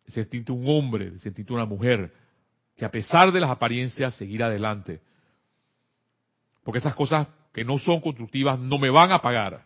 Sentirte 0.08 0.50
un 0.50 0.68
hombre, 0.68 1.16
sentirte 1.20 1.52
una 1.52 1.64
mujer, 1.64 2.12
que 2.76 2.84
a 2.84 2.90
pesar 2.90 3.30
de 3.30 3.38
las 3.38 3.50
apariencias, 3.50 4.16
seguir 4.16 4.42
adelante. 4.42 5.00
Porque 6.64 6.78
esas 6.78 6.96
cosas 6.96 7.28
que 7.52 7.64
no 7.64 7.78
son 7.78 8.00
constructivas 8.00 8.58
no 8.58 8.78
me 8.78 8.90
van 8.90 9.12
a 9.12 9.22
pagar. 9.22 9.64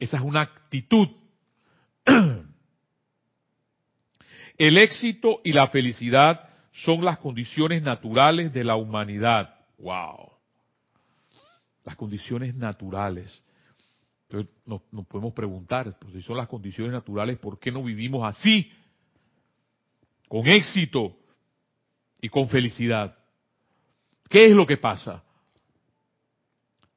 Esa 0.00 0.16
es 0.16 0.22
una 0.24 0.40
actitud. 0.40 1.06
El 4.58 4.76
éxito 4.76 5.42
y 5.44 5.52
la 5.52 5.68
felicidad 5.68 6.48
son 6.72 7.04
las 7.04 7.18
condiciones 7.18 7.84
naturales 7.84 8.52
de 8.52 8.64
la 8.64 8.74
humanidad. 8.74 9.54
¡Wow! 9.78 10.32
Las 11.84 11.94
condiciones 11.94 12.56
naturales. 12.56 13.44
Entonces 14.30 14.54
nos, 14.64 14.82
podemos 15.08 15.32
preguntar, 15.32 15.92
pues, 15.98 16.12
si 16.12 16.22
son 16.22 16.36
las 16.36 16.46
condiciones 16.46 16.92
naturales, 16.92 17.36
¿por 17.38 17.58
qué 17.58 17.72
no 17.72 17.82
vivimos 17.82 18.24
así? 18.24 18.70
Con 20.28 20.46
éxito 20.46 21.16
y 22.20 22.28
con 22.28 22.48
felicidad. 22.48 23.18
¿Qué 24.28 24.46
es 24.46 24.52
lo 24.54 24.68
que 24.68 24.76
pasa? 24.76 25.24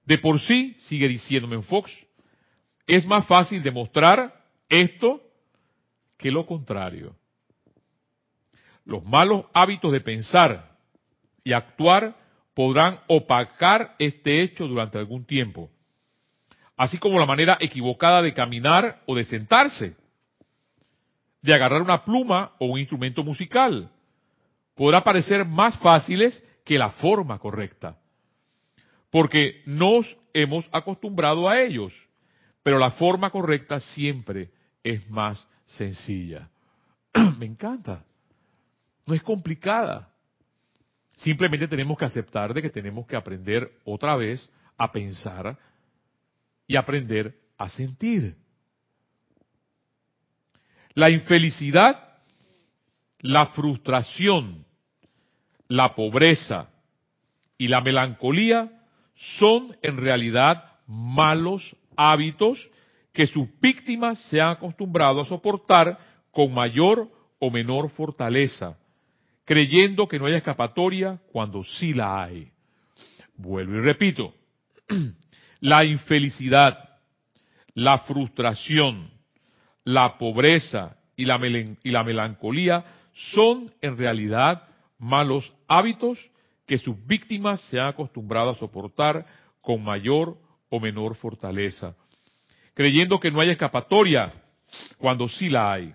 De 0.06 0.20
por 0.20 0.40
sí, 0.42 0.76
sigue 0.82 1.08
diciéndome 1.08 1.60
Fox, 1.64 1.92
es 2.86 3.04
más 3.08 3.26
fácil 3.26 3.64
demostrar 3.64 4.46
esto 4.70 5.20
que 6.18 6.30
lo 6.30 6.46
contrario. 6.46 7.16
Los 8.86 9.04
malos 9.04 9.46
hábitos 9.54 9.92
de 9.92 10.02
pensar 10.02 10.78
y 11.44 11.54
actuar 11.54 12.16
podrán 12.54 13.00
opacar 13.08 13.96
este 13.98 14.44
hecho 14.44 14.68
durante 14.68 15.00
algún 15.00 15.26
tiempo, 15.26 15.72
así 16.84 16.98
como 16.98 17.20
la 17.20 17.26
manera 17.26 17.58
equivocada 17.60 18.22
de 18.22 18.34
caminar 18.34 19.02
o 19.06 19.16
de 19.16 19.24
sentarse, 19.26 19.96
de 21.42 21.54
agarrar 21.54 21.82
una 21.82 22.04
pluma 22.04 22.54
o 22.60 22.68
un 22.68 22.80
instrumento 22.80 23.24
musical. 23.24 23.90
Podrá 24.76 25.04
parecer 25.04 25.46
más 25.46 25.78
fáciles 25.80 26.44
que 26.66 26.78
la 26.78 26.92
forma 26.92 27.38
correcta, 27.40 27.98
porque 29.12 29.62
nos 29.66 30.18
hemos 30.34 30.68
acostumbrado 30.72 31.50
a 31.50 31.60
ellos 31.60 31.94
pero 32.64 32.80
la 32.80 32.92
forma 32.92 33.30
correcta 33.30 33.80
siempre 33.80 34.50
es 34.82 35.08
más 35.10 35.46
sencilla. 35.66 36.50
Me 37.38 37.46
encanta. 37.46 38.06
No 39.06 39.14
es 39.14 39.22
complicada. 39.22 40.10
Simplemente 41.18 41.68
tenemos 41.68 41.98
que 41.98 42.06
aceptar 42.06 42.54
de 42.54 42.62
que 42.62 42.70
tenemos 42.70 43.06
que 43.06 43.18
aprender 43.18 43.70
otra 43.84 44.16
vez 44.16 44.50
a 44.78 44.92
pensar 44.92 45.58
y 46.68 46.76
aprender 46.76 47.36
a 47.58 47.70
sentir. 47.70 48.36
La 50.94 51.10
infelicidad, 51.10 52.20
la 53.20 53.48
frustración, 53.48 54.66
la 55.68 55.96
pobreza 55.96 56.70
y 57.58 57.68
la 57.68 57.82
melancolía 57.82 58.72
son 59.38 59.76
en 59.82 59.98
realidad 59.98 60.74
malos 60.88 61.76
hábitos 61.96 62.70
que 63.12 63.28
sus 63.28 63.48
víctimas 63.60 64.20
se 64.30 64.42
han 64.42 64.50
acostumbrado 64.50 65.22
a 65.22 65.26
soportar 65.26 65.98
con 66.32 66.54
mayor 66.54 67.10
o 67.40 67.52
menor 67.52 67.90
fortaleza, 67.92 68.78
creyendo 69.46 70.08
que 70.08 70.18
no 70.18 70.26
hay 70.26 70.34
escapatoria 70.34 71.20
cuando 71.32 71.64
sí 71.64 71.94
la 71.94 72.24
hay. 72.24 72.52
Vuelvo 73.36 73.76
y 73.78 73.82
repito, 73.82 74.34
la 75.64 75.86
infelicidad, 75.86 76.78
la 77.74 78.00
frustración, 78.00 79.10
la 79.86 80.18
pobreza 80.18 80.98
y 81.16 81.24
la, 81.24 81.40
y 81.84 81.90
la 81.90 82.04
melancolía 82.04 82.84
son 83.14 83.74
en 83.80 83.98
realidad 83.98 84.68
malos 85.00 85.54
hábitos 85.70 86.20
que 86.68 86.78
sus 86.78 86.98
víctimas 87.08 87.62
se 87.70 87.80
han 87.80 87.88
acostumbrado 87.88 88.50
a 88.50 88.56
soportar 88.56 89.26
con 89.62 89.82
mayor 89.82 90.38
o 90.68 90.82
menor 90.82 91.16
fortaleza, 91.16 91.96
creyendo 92.74 93.18
que 93.22 93.32
no 93.32 93.40
hay 93.40 93.52
escapatoria 93.52 94.34
cuando 94.98 95.30
sí 95.30 95.48
la 95.48 95.72
hay. 95.72 95.94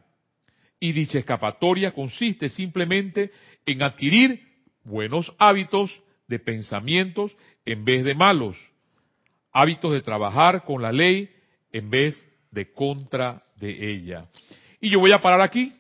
Y 0.80 0.92
dicha 0.92 1.18
escapatoria 1.18 1.92
consiste 1.92 2.48
simplemente 2.48 3.32
en 3.66 3.82
adquirir 3.82 4.40
buenos 4.82 5.30
hábitos 5.38 5.94
de 6.26 6.38
pensamientos 6.38 7.36
en 7.66 7.84
vez 7.84 8.02
de 8.02 8.14
malos, 8.14 8.56
hábitos 9.60 9.92
de 9.92 10.02
trabajar 10.02 10.64
con 10.64 10.80
la 10.80 10.92
ley 10.92 11.28
en 11.72 11.90
vez 11.90 12.14
de 12.52 12.72
contra 12.72 13.42
de 13.56 13.90
ella. 13.90 14.26
Y 14.80 14.88
yo 14.88 15.00
voy 15.00 15.10
a 15.10 15.20
parar 15.20 15.40
aquí 15.40 15.74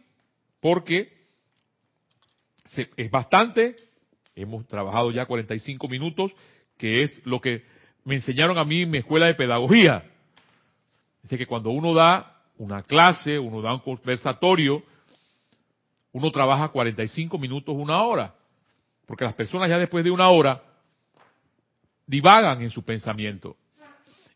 porque 0.60 1.16
es 2.96 3.10
bastante, 3.10 3.76
hemos 4.34 4.66
trabajado 4.66 5.12
ya 5.12 5.26
45 5.26 5.86
minutos, 5.86 6.32
que 6.76 7.04
es 7.04 7.24
lo 7.24 7.40
que 7.40 7.64
me 8.04 8.16
enseñaron 8.16 8.58
a 8.58 8.64
mí 8.64 8.82
en 8.82 8.90
mi 8.90 8.98
escuela 8.98 9.26
de 9.26 9.34
pedagogía. 9.34 10.02
Es 11.22 11.30
que 11.30 11.46
cuando 11.46 11.70
uno 11.70 11.94
da 11.94 12.42
una 12.56 12.82
clase, 12.82 13.38
uno 13.38 13.62
da 13.62 13.74
un 13.74 13.80
conversatorio, 13.80 14.82
uno 16.10 16.32
trabaja 16.32 16.68
45 16.70 17.38
minutos, 17.38 17.76
una 17.78 18.02
hora. 18.02 18.34
Porque 19.06 19.24
las 19.24 19.34
personas 19.34 19.68
ya 19.68 19.78
después 19.78 20.02
de 20.02 20.10
una 20.10 20.30
hora 20.30 20.64
divagan 22.06 22.60
en 22.62 22.70
su 22.70 22.82
pensamiento. 22.82 23.56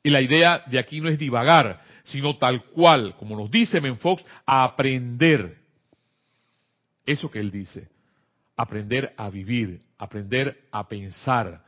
Y 0.02 0.10
la 0.10 0.20
idea 0.20 0.64
de 0.66 0.78
aquí 0.78 1.00
no 1.00 1.08
es 1.08 1.18
divagar, 1.18 1.80
sino 2.04 2.36
tal 2.36 2.64
cual, 2.64 3.16
como 3.16 3.36
nos 3.36 3.50
dice 3.50 3.80
Menfox, 3.80 4.24
a 4.44 4.64
aprender. 4.64 5.58
Eso 7.06 7.30
que 7.30 7.38
él 7.38 7.50
dice. 7.50 7.88
Aprender 8.56 9.14
a 9.16 9.30
vivir, 9.30 9.80
aprender 9.98 10.66
a 10.72 10.88
pensar, 10.88 11.64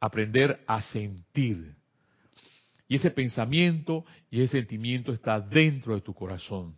aprender 0.00 0.62
a 0.66 0.80
sentir. 0.82 1.74
Y 2.88 2.96
ese 2.96 3.10
pensamiento 3.10 4.04
y 4.30 4.40
ese 4.40 4.58
sentimiento 4.58 5.12
está 5.12 5.38
dentro 5.38 5.94
de 5.94 6.00
tu 6.00 6.14
corazón. 6.14 6.74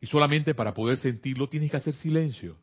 Y 0.00 0.06
solamente 0.06 0.54
para 0.54 0.74
poder 0.74 0.98
sentirlo 0.98 1.48
tienes 1.48 1.70
que 1.70 1.78
hacer 1.78 1.94
silencio. 1.94 2.56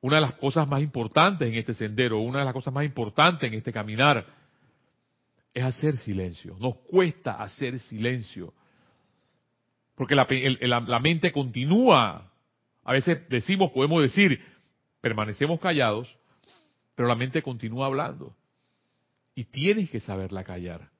Una 0.00 0.16
de 0.16 0.22
las 0.22 0.34
cosas 0.34 0.68
más 0.68 0.80
importantes 0.80 1.48
en 1.48 1.56
este 1.56 1.74
sendero, 1.74 2.20
una 2.20 2.40
de 2.40 2.44
las 2.44 2.54
cosas 2.54 2.72
más 2.72 2.84
importantes 2.84 3.48
en 3.48 3.58
este 3.58 3.72
caminar, 3.72 4.24
es 5.56 5.64
hacer 5.64 5.96
silencio. 5.96 6.54
Nos 6.60 6.76
cuesta 6.80 7.42
hacer 7.42 7.80
silencio. 7.80 8.52
Porque 9.94 10.14
la, 10.14 10.26
la 10.80 11.00
mente 11.00 11.32
continúa. 11.32 12.30
A 12.84 12.92
veces 12.92 13.26
decimos, 13.30 13.72
podemos 13.72 14.02
decir, 14.02 14.38
permanecemos 15.00 15.58
callados, 15.58 16.14
pero 16.94 17.08
la 17.08 17.14
mente 17.14 17.40
continúa 17.40 17.86
hablando. 17.86 18.36
Y 19.34 19.44
tienes 19.44 19.90
que 19.90 19.98
saberla 19.98 20.44
callar 20.44 20.90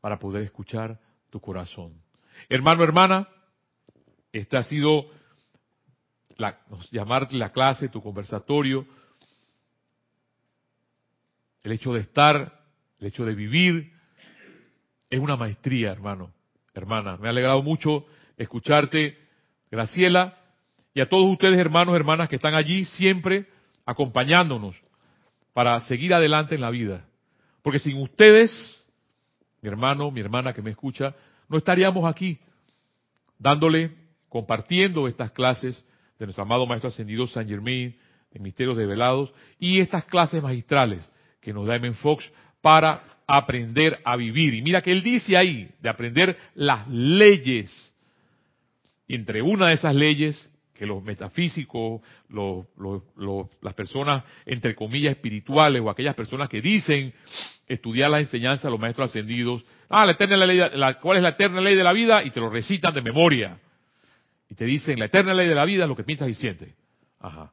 para 0.00 0.18
poder 0.18 0.42
escuchar 0.42 0.98
tu 1.30 1.40
corazón. 1.40 1.94
Hermano, 2.48 2.82
hermana, 2.82 3.28
esta 4.32 4.58
ha 4.58 4.64
sido 4.64 5.06
la, 6.38 6.58
llamarte 6.90 7.36
la 7.36 7.52
clase, 7.52 7.88
tu 7.88 8.02
conversatorio, 8.02 8.84
el 11.62 11.70
hecho 11.70 11.92
de 11.92 12.00
estar, 12.00 12.59
el 13.00 13.06
hecho 13.06 13.24
de 13.24 13.34
vivir, 13.34 13.92
es 15.08 15.18
una 15.18 15.36
maestría, 15.36 15.90
hermano, 15.90 16.32
hermana. 16.74 17.16
Me 17.16 17.28
ha 17.28 17.30
alegrado 17.30 17.62
mucho 17.62 18.06
escucharte, 18.36 19.18
Graciela, 19.70 20.38
y 20.92 21.00
a 21.00 21.08
todos 21.08 21.30
ustedes, 21.30 21.58
hermanos, 21.58 21.96
hermanas, 21.96 22.28
que 22.28 22.36
están 22.36 22.54
allí 22.54 22.84
siempre 22.84 23.46
acompañándonos 23.86 24.76
para 25.52 25.80
seguir 25.80 26.12
adelante 26.12 26.54
en 26.54 26.60
la 26.60 26.70
vida. 26.70 27.06
Porque 27.62 27.78
sin 27.78 27.96
ustedes, 27.96 28.50
mi 29.62 29.68
hermano, 29.68 30.10
mi 30.10 30.20
hermana 30.20 30.52
que 30.52 30.62
me 30.62 30.70
escucha, 30.70 31.14
no 31.48 31.58
estaríamos 31.58 32.04
aquí 32.04 32.38
dándole, 33.38 33.96
compartiendo 34.28 35.08
estas 35.08 35.30
clases 35.30 35.84
de 36.18 36.26
nuestro 36.26 36.44
amado 36.44 36.66
Maestro 36.66 36.88
Ascendido 36.88 37.26
San 37.26 37.48
Germain, 37.48 37.98
de 38.30 38.40
Misterios 38.40 38.76
Develados, 38.76 39.32
y 39.58 39.80
estas 39.80 40.04
clases 40.04 40.42
magistrales 40.42 41.10
que 41.40 41.52
nos 41.52 41.66
da 41.66 41.76
M. 41.76 41.92
Fox 41.94 42.30
para 42.60 43.02
aprender 43.26 44.00
a 44.04 44.16
vivir. 44.16 44.54
Y 44.54 44.62
mira 44.62 44.82
que 44.82 44.92
él 44.92 45.02
dice 45.02 45.36
ahí, 45.36 45.70
de 45.80 45.88
aprender 45.88 46.36
las 46.54 46.88
leyes. 46.88 47.94
Y 49.06 49.14
entre 49.14 49.42
una 49.42 49.68
de 49.68 49.74
esas 49.74 49.94
leyes 49.94 50.48
que 50.74 50.86
los 50.86 51.02
metafísicos, 51.02 52.00
las 53.60 53.74
personas, 53.74 54.24
entre 54.46 54.74
comillas, 54.74 55.12
espirituales 55.12 55.82
o 55.82 55.90
aquellas 55.90 56.14
personas 56.14 56.48
que 56.48 56.62
dicen 56.62 57.12
estudiar 57.66 58.10
la 58.10 58.18
enseñanza 58.18 58.66
de 58.66 58.70
los 58.70 58.80
maestros 58.80 59.10
ascendidos, 59.10 59.62
ah, 59.90 60.06
la 60.06 60.12
eterna 60.12 60.36
la, 60.38 60.94
¿cuál 60.94 61.18
es 61.18 61.22
la 61.22 61.30
eterna 61.30 61.60
ley 61.60 61.76
de 61.76 61.84
la 61.84 61.92
vida? 61.92 62.24
Y 62.24 62.30
te 62.30 62.40
lo 62.40 62.48
recitan 62.48 62.94
de 62.94 63.02
memoria. 63.02 63.58
Y 64.48 64.54
te 64.54 64.64
dicen, 64.64 64.98
la 64.98 65.04
eterna 65.04 65.34
ley 65.34 65.48
de 65.48 65.54
la 65.54 65.66
vida 65.66 65.84
es 65.84 65.88
lo 65.88 65.94
que 65.94 66.02
piensas 66.02 66.28
y 66.28 66.34
sientes. 66.34 66.74
Ajá. 67.20 67.52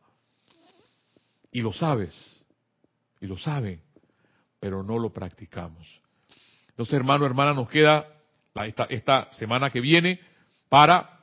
Y 1.51 1.61
lo 1.61 1.73
sabes, 1.73 2.45
y 3.19 3.27
lo 3.27 3.37
saben, 3.37 3.81
pero 4.59 4.83
no 4.83 4.97
lo 4.97 5.11
practicamos. 5.11 6.01
Entonces, 6.69 6.93
hermano, 6.93 7.25
hermana, 7.25 7.53
nos 7.53 7.69
queda 7.69 8.07
esta, 8.89 9.31
semana 9.33 9.69
que 9.69 9.81
viene 9.81 10.19
para 10.69 11.21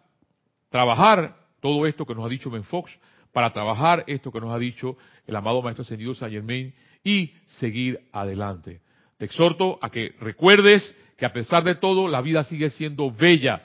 trabajar 0.69 1.37
todo 1.61 1.87
esto 1.87 2.07
que 2.07 2.15
nos 2.15 2.27
ha 2.27 2.29
dicho 2.29 2.51
Ben 2.51 2.65
Fox, 2.65 2.97
para 3.33 3.53
trabajar 3.53 4.05
esto 4.07 4.31
que 4.31 4.41
nos 4.41 4.55
ha 4.55 4.59
dicho 4.59 4.97
el 5.27 5.37
amado 5.37 5.63
Maestro 5.63 5.83
Ascendido 5.83 6.15
Saint 6.15 6.33
Germain 6.33 6.75
y 7.03 7.33
seguir 7.47 8.01
adelante. 8.13 8.81
Te 9.17 9.25
exhorto 9.27 9.79
a 9.81 9.91
que 9.91 10.15
recuerdes 10.21 10.95
que 11.17 11.27
a 11.27 11.33
pesar 11.33 11.65
de 11.65 11.77
todo 11.77 12.09
la 12.09 12.21
vida 12.21 12.45
sigue 12.45 12.71
siendo 12.71 13.11
bella, 13.11 13.63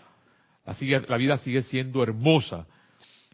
la, 0.66 0.76
la 1.08 1.18
vida 1.18 1.38
sigue 1.38 1.62
siendo 1.64 2.04
hermosa 2.04 2.68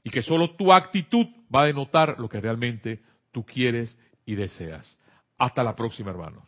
y 0.04 0.10
que 0.10 0.22
solo 0.22 0.52
tu 0.52 0.72
actitud 0.72 1.26
va 1.54 1.64
a 1.64 1.66
denotar 1.66 2.20
lo 2.20 2.30
que 2.30 2.40
realmente 2.40 3.02
tú 3.32 3.46
quieres 3.46 3.98
y 4.26 4.36
deseas. 4.36 4.98
Hasta 5.38 5.64
la 5.64 5.76
próxima, 5.76 6.12
hermano. 6.12 6.48